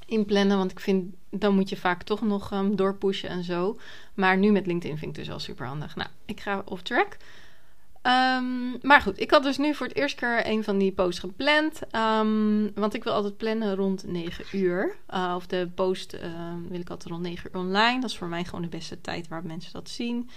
inplannen. 0.07 0.57
Want 0.57 0.71
ik 0.71 0.79
vind, 0.79 1.15
dan 1.29 1.55
moet 1.55 1.69
je 1.69 1.77
vaak 1.77 2.03
toch 2.03 2.21
nog 2.21 2.51
um, 2.51 2.75
doorpushen 2.75 3.29
en 3.29 3.43
zo. 3.43 3.77
Maar 4.13 4.37
nu 4.37 4.51
met 4.51 4.65
LinkedIn 4.65 4.97
vind 4.97 5.11
ik 5.11 5.17
dus 5.17 5.27
wel 5.27 5.39
super 5.39 5.65
handig. 5.65 5.95
Nou, 5.95 6.09
ik 6.25 6.39
ga 6.39 6.61
off 6.65 6.81
track. 6.81 7.17
Um, 8.03 8.77
maar 8.81 9.01
goed, 9.01 9.19
ik 9.19 9.31
had 9.31 9.43
dus 9.43 9.57
nu 9.57 9.75
voor 9.75 9.87
het 9.87 9.95
eerst 9.95 10.15
keer 10.15 10.47
een 10.47 10.63
van 10.63 10.77
die 10.77 10.91
posts 10.91 11.19
gepland. 11.19 11.81
Um, 11.95 12.73
want 12.73 12.93
ik 12.93 13.03
wil 13.03 13.13
altijd 13.13 13.37
plannen 13.37 13.75
rond 13.75 14.03
9 14.07 14.45
uur. 14.51 14.95
Uh, 15.13 15.33
of 15.35 15.47
de 15.47 15.69
post 15.75 16.11
wil 16.69 16.79
ik 16.79 16.89
altijd 16.89 17.09
rond 17.09 17.21
9 17.21 17.49
uur 17.49 17.59
online. 17.59 18.01
Dat 18.01 18.09
is 18.09 18.17
voor 18.17 18.27
mij 18.27 18.43
gewoon 18.43 18.61
de 18.61 18.67
beste 18.67 19.01
tijd 19.01 19.27
waar 19.27 19.45
mensen 19.45 19.73
dat 19.73 19.89
zien. 19.89 20.29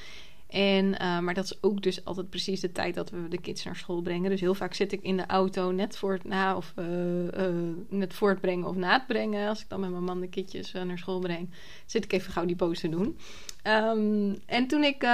En, 0.50 0.84
uh, 0.84 1.18
maar 1.18 1.34
dat 1.34 1.44
is 1.44 1.58
ook 1.60 1.82
dus 1.82 2.04
altijd 2.04 2.30
precies 2.30 2.60
de 2.60 2.72
tijd 2.72 2.94
dat 2.94 3.10
we 3.10 3.28
de 3.28 3.40
kids 3.40 3.64
naar 3.64 3.76
school 3.76 4.02
brengen. 4.02 4.30
Dus 4.30 4.40
heel 4.40 4.54
vaak 4.54 4.74
zit 4.74 4.92
ik 4.92 5.02
in 5.02 5.16
de 5.16 5.26
auto 5.26 5.70
net 5.70 5.96
voor 5.96 6.12
het 6.12 6.24
na 6.24 6.56
of 6.56 6.72
uh, 6.78 7.24
uh, 7.24 7.74
net 7.88 8.14
voor 8.14 8.28
het 8.28 8.40
brengen 8.40 8.68
of 8.68 8.76
na 8.76 8.92
het 8.92 9.06
brengen. 9.06 9.48
Als 9.48 9.60
ik 9.60 9.68
dan 9.68 9.80
met 9.80 9.90
mijn 9.90 10.04
man 10.04 10.20
de 10.20 10.28
kindjes 10.28 10.72
naar 10.72 10.98
school 10.98 11.18
breng, 11.18 11.50
zit 11.86 12.04
ik 12.04 12.12
even 12.12 12.32
gauw 12.32 12.44
die 12.44 12.56
post 12.56 12.80
te 12.80 12.88
doen. 12.88 13.18
Um, 13.64 14.38
en 14.46 14.66
toen 14.66 14.84
ik, 14.84 15.06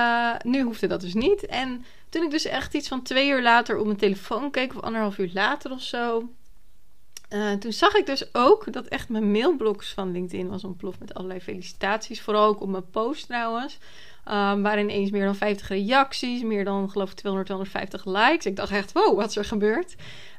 nu 0.45 0.63
hoefde 0.63 0.87
dat 0.87 1.01
dus 1.01 1.15
niet. 1.15 1.47
En 1.47 1.85
toen 2.09 2.23
ik 2.23 2.31
dus 2.31 2.45
echt 2.45 2.75
iets 2.75 2.89
van 2.89 3.03
twee 3.03 3.29
uur 3.29 3.43
later 3.43 3.79
op 3.79 3.87
mijn 3.87 3.99
telefoon 3.99 4.51
keek, 4.51 4.75
of 4.75 4.83
anderhalf 4.83 5.19
uur 5.19 5.31
later 5.35 5.71
of 5.71 5.83
zo. 5.83 6.29
toen 7.59 7.73
zag 7.73 7.95
ik 7.95 8.07
dus 8.07 8.35
ook 8.35 8.73
dat 8.73 8.87
echt 8.87 9.09
mijn 9.09 9.31
mailbox 9.31 9.93
van 9.93 10.13
LinkedIn 10.13 10.49
was 10.49 10.65
ontploft 10.65 10.99
met 10.99 11.15
allerlei 11.15 11.41
felicitaties. 11.41 12.21
Vooral 12.21 12.47
ook 12.47 12.61
op 12.61 12.69
mijn 12.69 12.91
post 12.91 13.27
trouwens. 13.27 13.79
Um, 14.29 14.63
waren 14.63 14.79
ineens 14.79 15.11
meer 15.11 15.25
dan 15.25 15.35
50 15.35 15.69
reacties, 15.69 16.43
meer 16.43 16.65
dan 16.65 16.91
geloof 16.91 17.11
ik 17.11 17.17
200, 17.17 17.47
250 17.47 18.05
likes. 18.05 18.47
Ik 18.47 18.57
dacht 18.57 18.71
echt, 18.71 18.93
wow, 18.93 19.17
wat 19.17 19.29
is 19.29 19.37
er 19.37 19.45
gebeurd? 19.45 19.97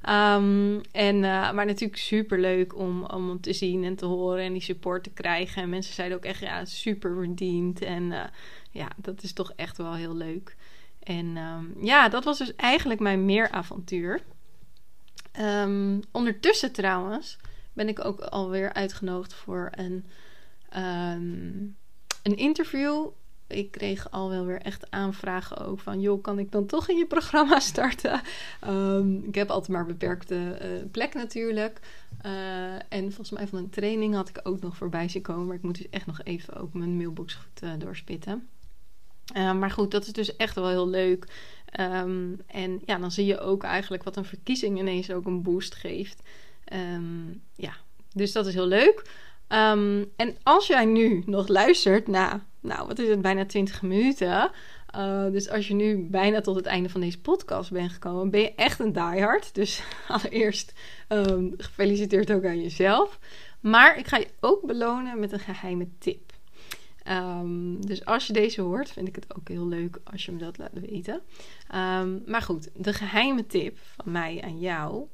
Um, 0.10 0.82
en, 0.91 1.15
uh, 1.15 1.52
maar 1.52 1.65
natuurlijk 1.65 2.00
super 2.00 2.39
leuk 2.39 2.76
om, 2.76 3.06
om 3.06 3.41
te 3.41 3.54
zien 3.54 3.84
en 3.84 3.95
te 3.95 4.06
horen 4.06 4.43
en 4.43 4.54
die 4.54 4.62
support 4.62 5.04
te 5.04 5.10
krijgen. 5.10 5.62
En 5.62 5.69
mensen 5.69 5.93
zeiden 5.93 6.17
ook 6.17 6.23
echt, 6.23 6.39
ja, 6.39 6.65
super 6.65 7.15
verdiend. 7.15 7.82
En 7.82 8.04
uh, 8.04 8.23
ja, 8.71 8.88
dat 8.95 9.23
is 9.23 9.34
toch 9.34 9.52
echt 9.56 9.78
wel 9.78 9.93
heel 9.93 10.15
leuk. 10.15 10.56
En 11.04 11.38
um, 11.38 11.76
ja, 11.86 12.10
dat 12.10 12.23
was 12.23 12.38
dus 12.38 12.56
eigenlijk 12.56 13.00
mijn 13.00 13.26
meeravontuur. 13.26 14.21
Um, 15.39 16.00
ondertussen 16.12 16.71
trouwens 16.71 17.38
ben 17.73 17.88
ik 17.88 18.06
ook 18.06 18.19
alweer 18.19 18.73
uitgenodigd 18.73 19.34
voor 19.34 19.69
een, 19.71 20.06
een 22.23 22.36
interview 22.36 23.08
ik 23.47 23.71
kreeg 23.71 24.12
al 24.12 24.29
wel 24.29 24.45
weer 24.45 24.62
echt 24.62 24.91
aanvragen 24.91 25.57
ook 25.57 25.79
van... 25.79 26.01
joh, 26.01 26.23
kan 26.23 26.39
ik 26.39 26.51
dan 26.51 26.65
toch 26.65 26.89
in 26.89 26.97
je 26.97 27.05
programma 27.05 27.60
starten? 27.73 28.21
Um, 28.67 29.23
ik 29.23 29.36
heb 29.36 29.49
altijd 29.49 29.71
maar 29.71 29.86
beperkte 29.86 30.36
uh, 30.36 30.91
plek 30.91 31.13
natuurlijk. 31.13 31.79
Uh, 32.25 32.73
en 32.73 33.01
volgens 33.01 33.31
mij 33.31 33.47
van 33.47 33.60
een 33.60 33.69
training 33.69 34.15
had 34.15 34.29
ik 34.29 34.39
ook 34.43 34.60
nog 34.60 34.77
voorbij 34.77 35.10
zien 35.10 35.21
komen. 35.21 35.45
Maar 35.45 35.55
ik 35.55 35.62
moet 35.62 35.77
dus 35.77 35.89
echt 35.89 36.05
nog 36.05 36.21
even 36.23 36.55
ook 36.55 36.73
mijn 36.73 36.97
mailbox 36.97 37.33
goed 37.33 37.63
uh, 37.63 37.71
doorspitten. 37.77 38.47
maar 39.33 39.71
goed, 39.71 39.91
dat 39.91 40.05
is 40.05 40.13
dus 40.13 40.36
echt 40.36 40.55
wel 40.55 40.69
heel 40.69 40.89
leuk. 40.89 41.27
Um, 41.79 42.41
en 42.47 42.81
ja, 42.86 42.97
dan 42.97 43.12
zie 43.12 43.25
je 43.25 43.39
ook 43.39 43.63
eigenlijk 43.63 44.03
wat 44.03 44.17
een 44.17 44.25
verkiezing 44.25 44.79
ineens 44.79 45.12
ook 45.12 45.25
een 45.25 45.41
boost 45.41 45.75
geeft. 45.75 46.21
Um, 46.73 47.41
ja, 47.55 47.73
dus 48.13 48.31
dat 48.31 48.47
is 48.47 48.53
heel 48.53 48.67
leuk. 48.67 49.10
En 49.47 50.38
als 50.43 50.67
jij 50.67 50.86
nu 50.86 51.23
nog 51.25 51.47
luistert 51.47 52.07
na, 52.07 52.45
nou 52.67 52.88
wat 52.88 52.99
is 52.99 53.10
het, 53.10 53.21
bijna 53.21 53.45
20 53.45 53.82
minuten. 53.82 54.51
Uh, 54.95 55.25
dus 55.32 55.49
als 55.49 55.67
je 55.67 55.73
nu 55.73 56.08
bijna 56.10 56.41
tot 56.41 56.56
het 56.56 56.65
einde 56.65 56.89
van 56.89 57.01
deze 57.01 57.21
podcast 57.21 57.71
bent 57.71 57.91
gekomen, 57.91 58.30
ben 58.30 58.41
je 58.41 58.56
echt 58.56 58.80
een 58.80 58.93
diehard. 58.93 59.56
Dus 59.56 59.84
allereerst 60.08 60.73
um, 61.10 61.53
gefeliciteerd 61.58 62.32
ook 62.32 62.45
aan 62.45 62.62
jezelf. 62.62 63.19
Maar 63.60 63.97
ik 63.97 64.08
ga 64.08 64.17
je 64.17 64.27
ook 64.39 64.65
belonen 64.65 65.19
met 65.19 65.32
een 65.32 65.39
geheime 65.39 65.88
tip. 65.97 66.34
Um, 67.10 67.86
dus 67.86 68.06
als 68.06 68.27
je 68.27 68.34
deze 68.34 68.62
hoort, 68.62 68.91
vind 68.91 69.08
ik 69.08 69.15
het 69.15 69.36
ook 69.36 69.47
heel 69.47 69.67
leuk 69.67 69.99
als 70.03 70.25
je 70.25 70.32
me 70.32 70.38
dat 70.38 70.58
laat 70.58 70.80
weten. 70.88 71.21
Um, 71.75 72.23
maar 72.25 72.41
goed, 72.41 72.69
de 72.75 72.93
geheime 72.93 73.45
tip 73.45 73.77
van 73.77 74.12
mij 74.12 74.41
aan 74.41 74.60
jou 74.60 75.08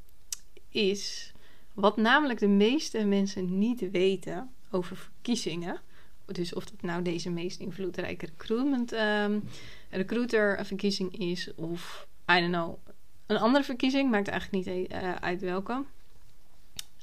is 0.69 1.33
wat 1.73 1.97
namelijk 1.97 2.39
de 2.39 2.47
meeste 2.47 3.05
mensen 3.05 3.57
niet 3.57 3.91
weten 3.91 4.51
over 4.71 4.95
verkiezingen. 4.97 5.81
Dus 6.25 6.53
of 6.53 6.65
dat 6.65 6.81
nou 6.81 7.01
deze 7.01 7.29
meest 7.29 7.59
invloedrijke 7.59 8.25
recruitment 8.25 8.93
um, 8.93 9.43
recruiter 9.89 10.65
verkiezing 10.65 11.19
is. 11.19 11.55
Of, 11.55 12.07
I 12.31 12.39
don't 12.39 12.51
know, 12.51 12.77
een 13.25 13.37
andere 13.37 13.63
verkiezing, 13.63 14.11
maakt 14.11 14.27
eigenlijk 14.27 14.65
niet 14.65 14.91
uh, 14.91 15.15
uit 15.15 15.41
welke. 15.41 15.83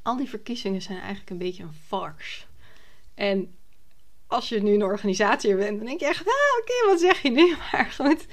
Al 0.02 0.16
die 0.16 0.28
verkiezingen 0.28 0.82
zijn 0.82 0.98
eigenlijk 0.98 1.30
een 1.30 1.38
beetje 1.38 1.62
een 1.62 1.74
farce. 1.86 2.44
En 3.14 3.54
als 4.26 4.48
je 4.48 4.62
nu 4.62 4.74
een 4.74 4.82
organisatie 4.82 5.56
bent, 5.56 5.76
dan 5.76 5.86
denk 5.86 6.00
je 6.00 6.06
echt, 6.06 6.26
ah, 6.26 6.60
oké, 6.60 6.86
wat 6.86 7.00
zeg 7.00 7.22
je 7.22 7.30
nu? 7.30 7.56
Maar 7.72 7.90
goed, 7.90 8.26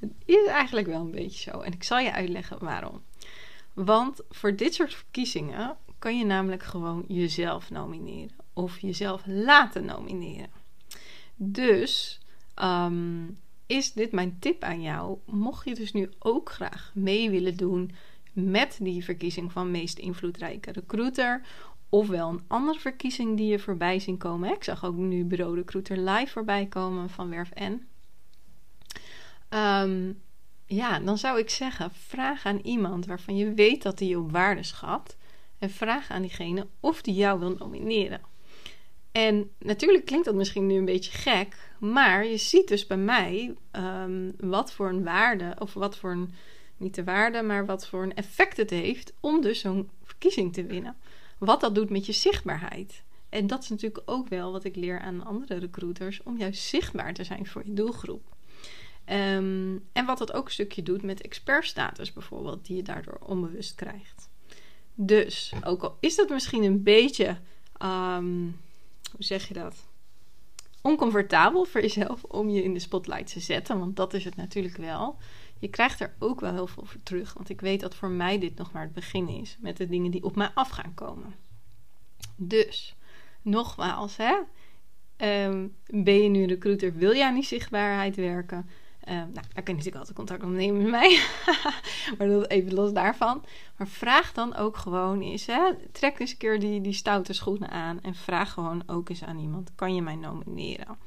het 0.00 0.12
is 0.24 0.46
eigenlijk 0.46 0.86
wel 0.86 1.00
een 1.00 1.10
beetje 1.10 1.50
zo. 1.50 1.60
En 1.60 1.72
ik 1.72 1.82
zal 1.82 1.98
je 1.98 2.12
uitleggen 2.12 2.58
waarom. 2.58 3.02
Want 3.72 4.20
voor 4.30 4.56
dit 4.56 4.74
soort 4.74 4.94
verkiezingen 4.94 5.76
kan 5.98 6.18
je 6.18 6.24
namelijk 6.24 6.62
gewoon 6.62 7.04
jezelf 7.08 7.70
nomineren. 7.70 8.43
Of 8.54 8.80
jezelf 8.80 9.22
laten 9.26 9.84
nomineren. 9.84 10.50
Dus 11.36 12.20
ehm, 12.54 13.26
is 13.66 13.92
dit 13.92 14.12
mijn 14.12 14.36
tip 14.38 14.62
aan 14.62 14.82
jou. 14.82 15.18
Mocht 15.24 15.68
je 15.68 15.74
dus 15.74 15.92
nu 15.92 16.10
ook 16.18 16.50
graag 16.50 16.90
mee 16.94 17.30
willen 17.30 17.56
doen 17.56 17.90
met 18.32 18.78
die 18.80 19.04
verkiezing 19.04 19.52
van 19.52 19.70
meest 19.70 19.98
invloedrijke 19.98 20.72
recruiter. 20.72 21.42
Ofwel 21.88 22.28
een 22.28 22.42
andere 22.46 22.78
verkiezing 22.78 23.36
die 23.36 23.46
je 23.46 23.58
voorbij 23.58 23.98
zien 23.98 24.16
komen. 24.16 24.54
Ik 24.54 24.64
zag 24.64 24.84
ook 24.84 24.96
nu 24.96 25.24
Bureau 25.24 25.54
Recruiter 25.54 25.98
Live 25.98 26.32
voorbij 26.32 26.66
komen 26.66 27.10
van 27.10 27.30
Werf 27.30 27.50
N. 27.60 27.86
Ehm, 29.48 30.12
ja, 30.66 31.00
dan 31.00 31.18
zou 31.18 31.38
ik 31.38 31.50
zeggen: 31.50 31.90
vraag 31.92 32.46
aan 32.46 32.58
iemand 32.58 33.06
waarvan 33.06 33.36
je 33.36 33.54
weet 33.54 33.82
dat 33.82 33.98
hij 33.98 34.08
je 34.08 34.18
op 34.18 34.32
waarde 34.32 34.62
schat. 34.62 35.16
En 35.58 35.70
vraag 35.70 36.10
aan 36.10 36.22
diegene 36.22 36.66
of 36.80 37.02
die 37.02 37.14
jou 37.14 37.38
wil 37.38 37.54
nomineren. 37.58 38.20
En 39.14 39.50
natuurlijk 39.58 40.04
klinkt 40.04 40.24
dat 40.24 40.34
misschien 40.34 40.66
nu 40.66 40.74
een 40.74 40.84
beetje 40.84 41.12
gek, 41.12 41.70
maar 41.78 42.26
je 42.26 42.36
ziet 42.36 42.68
dus 42.68 42.86
bij 42.86 42.96
mij 42.96 43.54
ehm, 43.70 44.30
wat 44.38 44.72
voor 44.72 44.88
een 44.88 45.04
waarde, 45.04 45.56
of 45.58 45.74
wat 45.74 45.96
voor 45.96 46.10
een, 46.10 46.34
niet 46.76 46.94
de 46.94 47.04
waarde, 47.04 47.42
maar 47.42 47.66
wat 47.66 47.86
voor 47.86 48.02
een 48.02 48.14
effect 48.14 48.56
het 48.56 48.70
heeft 48.70 49.12
om 49.20 49.40
dus 49.40 49.60
zo'n 49.60 49.90
verkiezing 50.02 50.52
te 50.52 50.64
winnen. 50.64 50.96
Wat 51.38 51.60
dat 51.60 51.74
doet 51.74 51.90
met 51.90 52.06
je 52.06 52.12
zichtbaarheid. 52.12 53.02
En 53.28 53.46
dat 53.46 53.62
is 53.62 53.68
natuurlijk 53.68 54.02
ook 54.10 54.28
wel 54.28 54.52
wat 54.52 54.64
ik 54.64 54.76
leer 54.76 55.00
aan 55.00 55.24
andere 55.24 55.58
recruiters, 55.58 56.22
om 56.22 56.38
juist 56.38 56.62
zichtbaar 56.62 57.14
te 57.14 57.24
zijn 57.24 57.46
voor 57.46 57.62
je 57.64 57.74
doelgroep. 57.74 58.36
Ehm, 59.04 59.78
en 59.92 60.06
wat 60.06 60.18
dat 60.18 60.32
ook 60.32 60.44
een 60.44 60.52
stukje 60.52 60.82
doet 60.82 61.02
met 61.02 61.20
expertstatus 61.20 62.12
bijvoorbeeld, 62.12 62.66
die 62.66 62.76
je 62.76 62.82
daardoor 62.82 63.18
onbewust 63.26 63.74
krijgt. 63.74 64.28
Dus, 64.94 65.52
ook 65.64 65.82
al 65.82 65.96
is 66.00 66.16
dat 66.16 66.28
misschien 66.28 66.62
een 66.62 66.82
beetje, 66.82 67.36
um, 67.82 68.62
hoe 69.14 69.24
zeg 69.24 69.48
je 69.48 69.54
dat? 69.54 69.86
Oncomfortabel 70.82 71.64
voor 71.64 71.80
jezelf 71.80 72.24
om 72.24 72.48
je 72.48 72.62
in 72.62 72.72
de 72.72 72.78
spotlight 72.78 73.32
te 73.32 73.40
zetten, 73.40 73.78
want 73.78 73.96
dat 73.96 74.14
is 74.14 74.24
het 74.24 74.36
natuurlijk 74.36 74.76
wel. 74.76 75.16
Je 75.58 75.68
krijgt 75.68 76.00
er 76.00 76.14
ook 76.18 76.40
wel 76.40 76.52
heel 76.52 76.66
veel 76.66 76.84
voor 76.84 77.02
terug, 77.02 77.32
want 77.32 77.48
ik 77.48 77.60
weet 77.60 77.80
dat 77.80 77.94
voor 77.94 78.10
mij 78.10 78.38
dit 78.38 78.56
nog 78.56 78.72
maar 78.72 78.82
het 78.82 78.92
begin 78.92 79.28
is 79.28 79.56
met 79.60 79.76
de 79.76 79.88
dingen 79.88 80.10
die 80.10 80.24
op 80.24 80.36
mij 80.36 80.50
af 80.54 80.68
gaan 80.68 80.94
komen. 80.94 81.34
Dus, 82.36 82.96
nogmaals, 83.42 84.16
hè? 84.16 84.34
Um, 85.46 85.76
ben 85.86 86.22
je 86.22 86.28
nu 86.28 86.46
recruiter, 86.46 86.94
wil 86.94 87.22
aan 87.22 87.34
die 87.34 87.44
zichtbaarheid 87.44 88.16
werken? 88.16 88.68
Uh, 89.08 89.14
nou, 89.14 89.32
daar 89.32 89.62
kun 89.62 89.76
je 89.76 89.82
natuurlijk 89.84 89.96
altijd 89.96 90.16
contact 90.16 90.42
opnemen 90.42 90.82
met 90.82 90.90
mij. 90.90 91.20
maar 92.18 92.28
dat 92.28 92.50
even 92.50 92.74
los 92.74 92.92
daarvan. 92.92 93.44
Maar 93.76 93.88
vraag 93.88 94.32
dan 94.32 94.54
ook 94.54 94.76
gewoon 94.76 95.20
eens. 95.20 95.46
Hè, 95.46 95.60
trek 95.92 96.18
eens 96.18 96.30
een 96.30 96.36
keer 96.36 96.60
die, 96.60 96.80
die 96.80 96.92
stoute 96.92 97.32
schoenen 97.32 97.70
aan. 97.70 98.00
En 98.02 98.14
vraag 98.14 98.52
gewoon 98.52 98.82
ook 98.86 99.08
eens 99.08 99.24
aan 99.24 99.38
iemand. 99.38 99.70
Kan 99.74 99.94
je 99.94 100.02
mij 100.02 100.14
nomineren? 100.16 100.98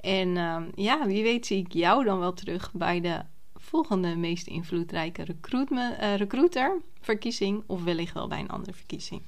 En 0.00 0.28
uh, 0.28 0.62
ja, 0.74 1.06
wie 1.06 1.22
weet 1.22 1.46
zie 1.46 1.58
ik 1.58 1.72
jou 1.72 2.04
dan 2.04 2.18
wel 2.18 2.32
terug 2.32 2.72
bij 2.72 3.00
de 3.00 3.20
volgende 3.54 4.16
meest 4.16 4.46
invloedrijke 4.46 5.26
uh, 5.50 6.14
recruiter 6.16 6.80
verkiezing. 7.00 7.62
Of 7.66 7.84
wellicht 7.84 8.14
wel 8.14 8.28
bij 8.28 8.38
een 8.38 8.50
andere 8.50 8.72
verkiezing. 8.72 9.22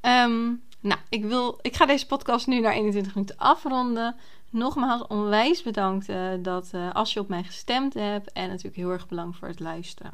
Um, 0.00 0.62
nou, 0.80 1.00
ik, 1.08 1.24
wil, 1.24 1.58
ik 1.62 1.76
ga 1.76 1.86
deze 1.86 2.06
podcast 2.06 2.46
nu 2.46 2.60
naar 2.60 2.72
21 2.72 3.14
minuten 3.14 3.36
afronden 3.36 4.16
nogmaals 4.56 5.06
onwijs 5.06 5.62
bedankt 5.62 6.08
uh, 6.08 6.32
dat 6.38 6.70
uh, 6.74 6.94
als 6.94 7.12
je 7.12 7.20
op 7.20 7.28
mij 7.28 7.42
gestemd 7.42 7.94
hebt. 7.94 8.32
En 8.32 8.48
natuurlijk 8.48 8.76
heel 8.76 8.90
erg 8.90 9.08
bedankt 9.08 9.38
voor 9.38 9.48
het 9.48 9.60
luisteren. 9.60 10.12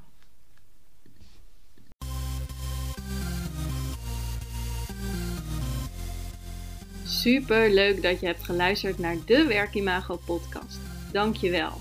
Super 7.04 7.70
leuk 7.70 8.02
dat 8.02 8.20
je 8.20 8.26
hebt 8.26 8.44
geluisterd 8.44 8.98
naar 8.98 9.16
de 9.26 9.46
Werkimago 9.46 10.20
podcast. 10.26 10.80
Dank 11.12 11.36
je 11.36 11.50
wel. 11.50 11.72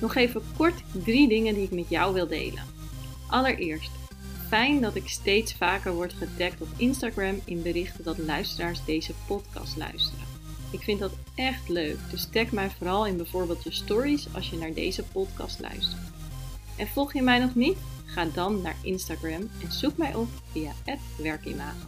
Nog 0.00 0.14
even 0.14 0.42
kort 0.56 0.82
drie 1.04 1.28
dingen 1.28 1.54
die 1.54 1.64
ik 1.64 1.70
met 1.70 1.88
jou 1.88 2.14
wil 2.14 2.26
delen. 2.26 2.62
Allereerst, 3.28 3.90
fijn 4.48 4.80
dat 4.80 4.94
ik 4.94 5.08
steeds 5.08 5.54
vaker 5.54 5.92
word 5.92 6.12
getagd 6.12 6.60
op 6.60 6.68
Instagram 6.76 7.40
in 7.44 7.62
berichten 7.62 8.04
dat 8.04 8.18
luisteraars 8.18 8.84
deze 8.84 9.12
podcast 9.26 9.76
luisteren. 9.76 10.23
Ik 10.74 10.82
vind 10.82 11.00
dat 11.00 11.12
echt 11.34 11.68
leuk, 11.68 11.98
dus 12.10 12.28
tag 12.32 12.50
mij 12.50 12.70
vooral 12.70 13.06
in 13.06 13.16
bijvoorbeeld 13.16 13.64
je 13.64 13.72
stories 13.72 14.26
als 14.34 14.50
je 14.50 14.56
naar 14.56 14.72
deze 14.72 15.02
podcast 15.02 15.60
luistert. 15.60 16.02
En 16.76 16.86
volg 16.86 17.12
je 17.12 17.22
mij 17.22 17.38
nog 17.38 17.54
niet? 17.54 17.76
Ga 18.04 18.24
dan 18.24 18.62
naar 18.62 18.76
Instagram 18.82 19.50
en 19.62 19.72
zoek 19.72 19.96
mij 19.96 20.14
op 20.14 20.28
via 20.50 20.72
werkimago. 21.18 21.86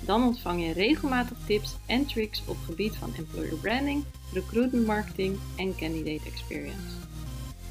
Dan 0.00 0.24
ontvang 0.24 0.66
je 0.66 0.72
regelmatig 0.72 1.36
tips 1.46 1.76
en 1.86 2.06
tricks 2.06 2.42
op 2.46 2.56
gebied 2.64 2.96
van 2.96 3.14
employer 3.14 3.56
branding, 3.56 4.04
recruitment 4.32 4.86
marketing 4.86 5.38
en 5.56 5.76
candidate 5.76 6.28
experience. 6.28 6.96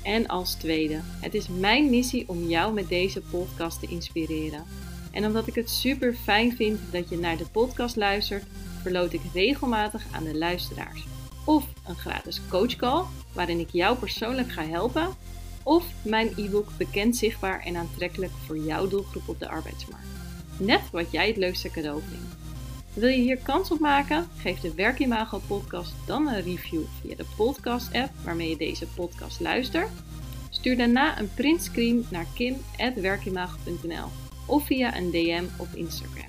En 0.04 0.28
als 0.28 0.54
tweede, 0.54 1.00
het 1.04 1.34
is 1.34 1.48
mijn 1.48 1.90
missie 1.90 2.30
om 2.30 2.48
jou 2.48 2.74
met 2.74 2.90
deze 2.90 3.22
podcast 3.22 3.80
te 3.80 3.88
inspireren. 3.88 4.64
En 5.12 5.26
omdat 5.26 5.48
ik 5.48 5.56
het 5.56 5.70
super 5.70 6.14
fijn 6.14 6.56
vind 6.56 6.80
dat 6.92 7.10
je 7.10 7.18
naar 7.18 7.38
de 7.38 7.48
podcast 7.52 7.96
luistert, 7.96 8.44
verloot 8.88 9.14
ik 9.14 9.22
regelmatig 9.34 10.06
aan 10.12 10.24
de 10.24 10.38
luisteraars. 10.38 11.06
Of 11.46 11.66
een 11.88 11.96
gratis 11.96 12.42
coachcall 12.50 13.04
waarin 13.34 13.60
ik 13.60 13.70
jou 13.72 13.98
persoonlijk 13.98 14.52
ga 14.52 14.64
helpen. 14.64 15.08
Of 15.64 15.86
mijn 16.02 16.34
e-book 16.36 16.70
Bekend, 16.78 17.18
Zichtbaar 17.18 17.60
en 17.60 17.76
Aantrekkelijk 17.76 18.32
voor 18.46 18.58
jouw 18.58 18.88
doelgroep 18.88 19.28
op 19.28 19.40
de 19.40 19.50
arbeidsmarkt. 19.50 20.08
Net 20.60 20.82
wat 20.92 21.12
jij 21.12 21.28
het 21.28 21.38
leukste 21.38 21.70
cadeau 21.70 22.02
vindt. 22.10 22.36
Wil 22.94 23.10
je 23.10 23.22
hier 23.22 23.38
kans 23.38 23.72
op 23.72 23.80
maken? 23.80 24.28
Geef 24.38 24.60
de 24.60 24.74
Werkimago 24.74 25.42
podcast 25.48 25.94
dan 26.06 26.28
een 26.28 26.42
review 26.42 26.82
via 27.02 27.16
de 27.16 27.26
podcast 27.36 27.94
app 27.94 28.10
waarmee 28.24 28.50
je 28.50 28.58
deze 28.58 28.88
podcast 28.88 29.40
luistert. 29.40 29.90
Stuur 30.50 30.78
daarna 30.78 31.20
een 31.20 31.34
printscreen 31.34 32.06
naar 32.12 32.28
kim.werkimago.nl 32.34 34.08
of 34.46 34.66
via 34.66 34.98
een 34.98 35.12
DM 35.12 35.44
op 35.58 35.68
Instagram. 35.74 36.27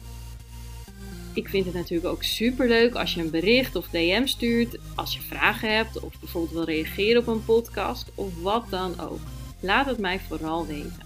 Ik 1.39 1.49
vind 1.49 1.65
het 1.65 1.75
natuurlijk 1.75 2.09
ook 2.09 2.23
super 2.23 2.69
leuk 2.69 2.95
als 2.95 3.15
je 3.15 3.21
een 3.21 3.31
bericht 3.31 3.77
of 3.77 3.89
DM 3.89 4.27
stuurt, 4.27 4.79
als 4.95 5.15
je 5.15 5.21
vragen 5.21 5.77
hebt 5.77 6.01
of 6.01 6.19
bijvoorbeeld 6.21 6.53
wil 6.53 6.65
reageren 6.65 7.21
op 7.21 7.27
een 7.27 7.45
podcast 7.45 8.11
of 8.15 8.43
wat 8.43 8.65
dan 8.71 9.01
ook. 9.01 9.19
Laat 9.61 9.87
het 9.87 9.99
mij 9.99 10.21
vooral 10.21 10.67
weten. 10.67 11.03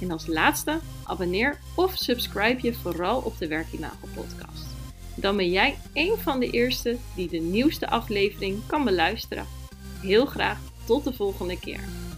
En 0.00 0.10
als 0.10 0.26
laatste, 0.26 0.78
abonneer 1.04 1.58
of 1.74 1.96
subscribe 1.96 2.58
je 2.62 2.74
vooral 2.74 3.20
op 3.20 3.38
de 3.38 3.48
Werkimago 3.48 4.08
podcast. 4.14 4.66
Dan 5.14 5.36
ben 5.36 5.50
jij 5.50 5.78
een 5.92 6.16
van 6.18 6.40
de 6.40 6.50
eerste 6.50 6.96
die 7.14 7.28
de 7.28 7.38
nieuwste 7.38 7.88
aflevering 7.88 8.58
kan 8.66 8.84
beluisteren. 8.84 9.46
Heel 10.00 10.26
graag 10.26 10.58
tot 10.84 11.04
de 11.04 11.12
volgende 11.12 11.58
keer. 11.58 12.09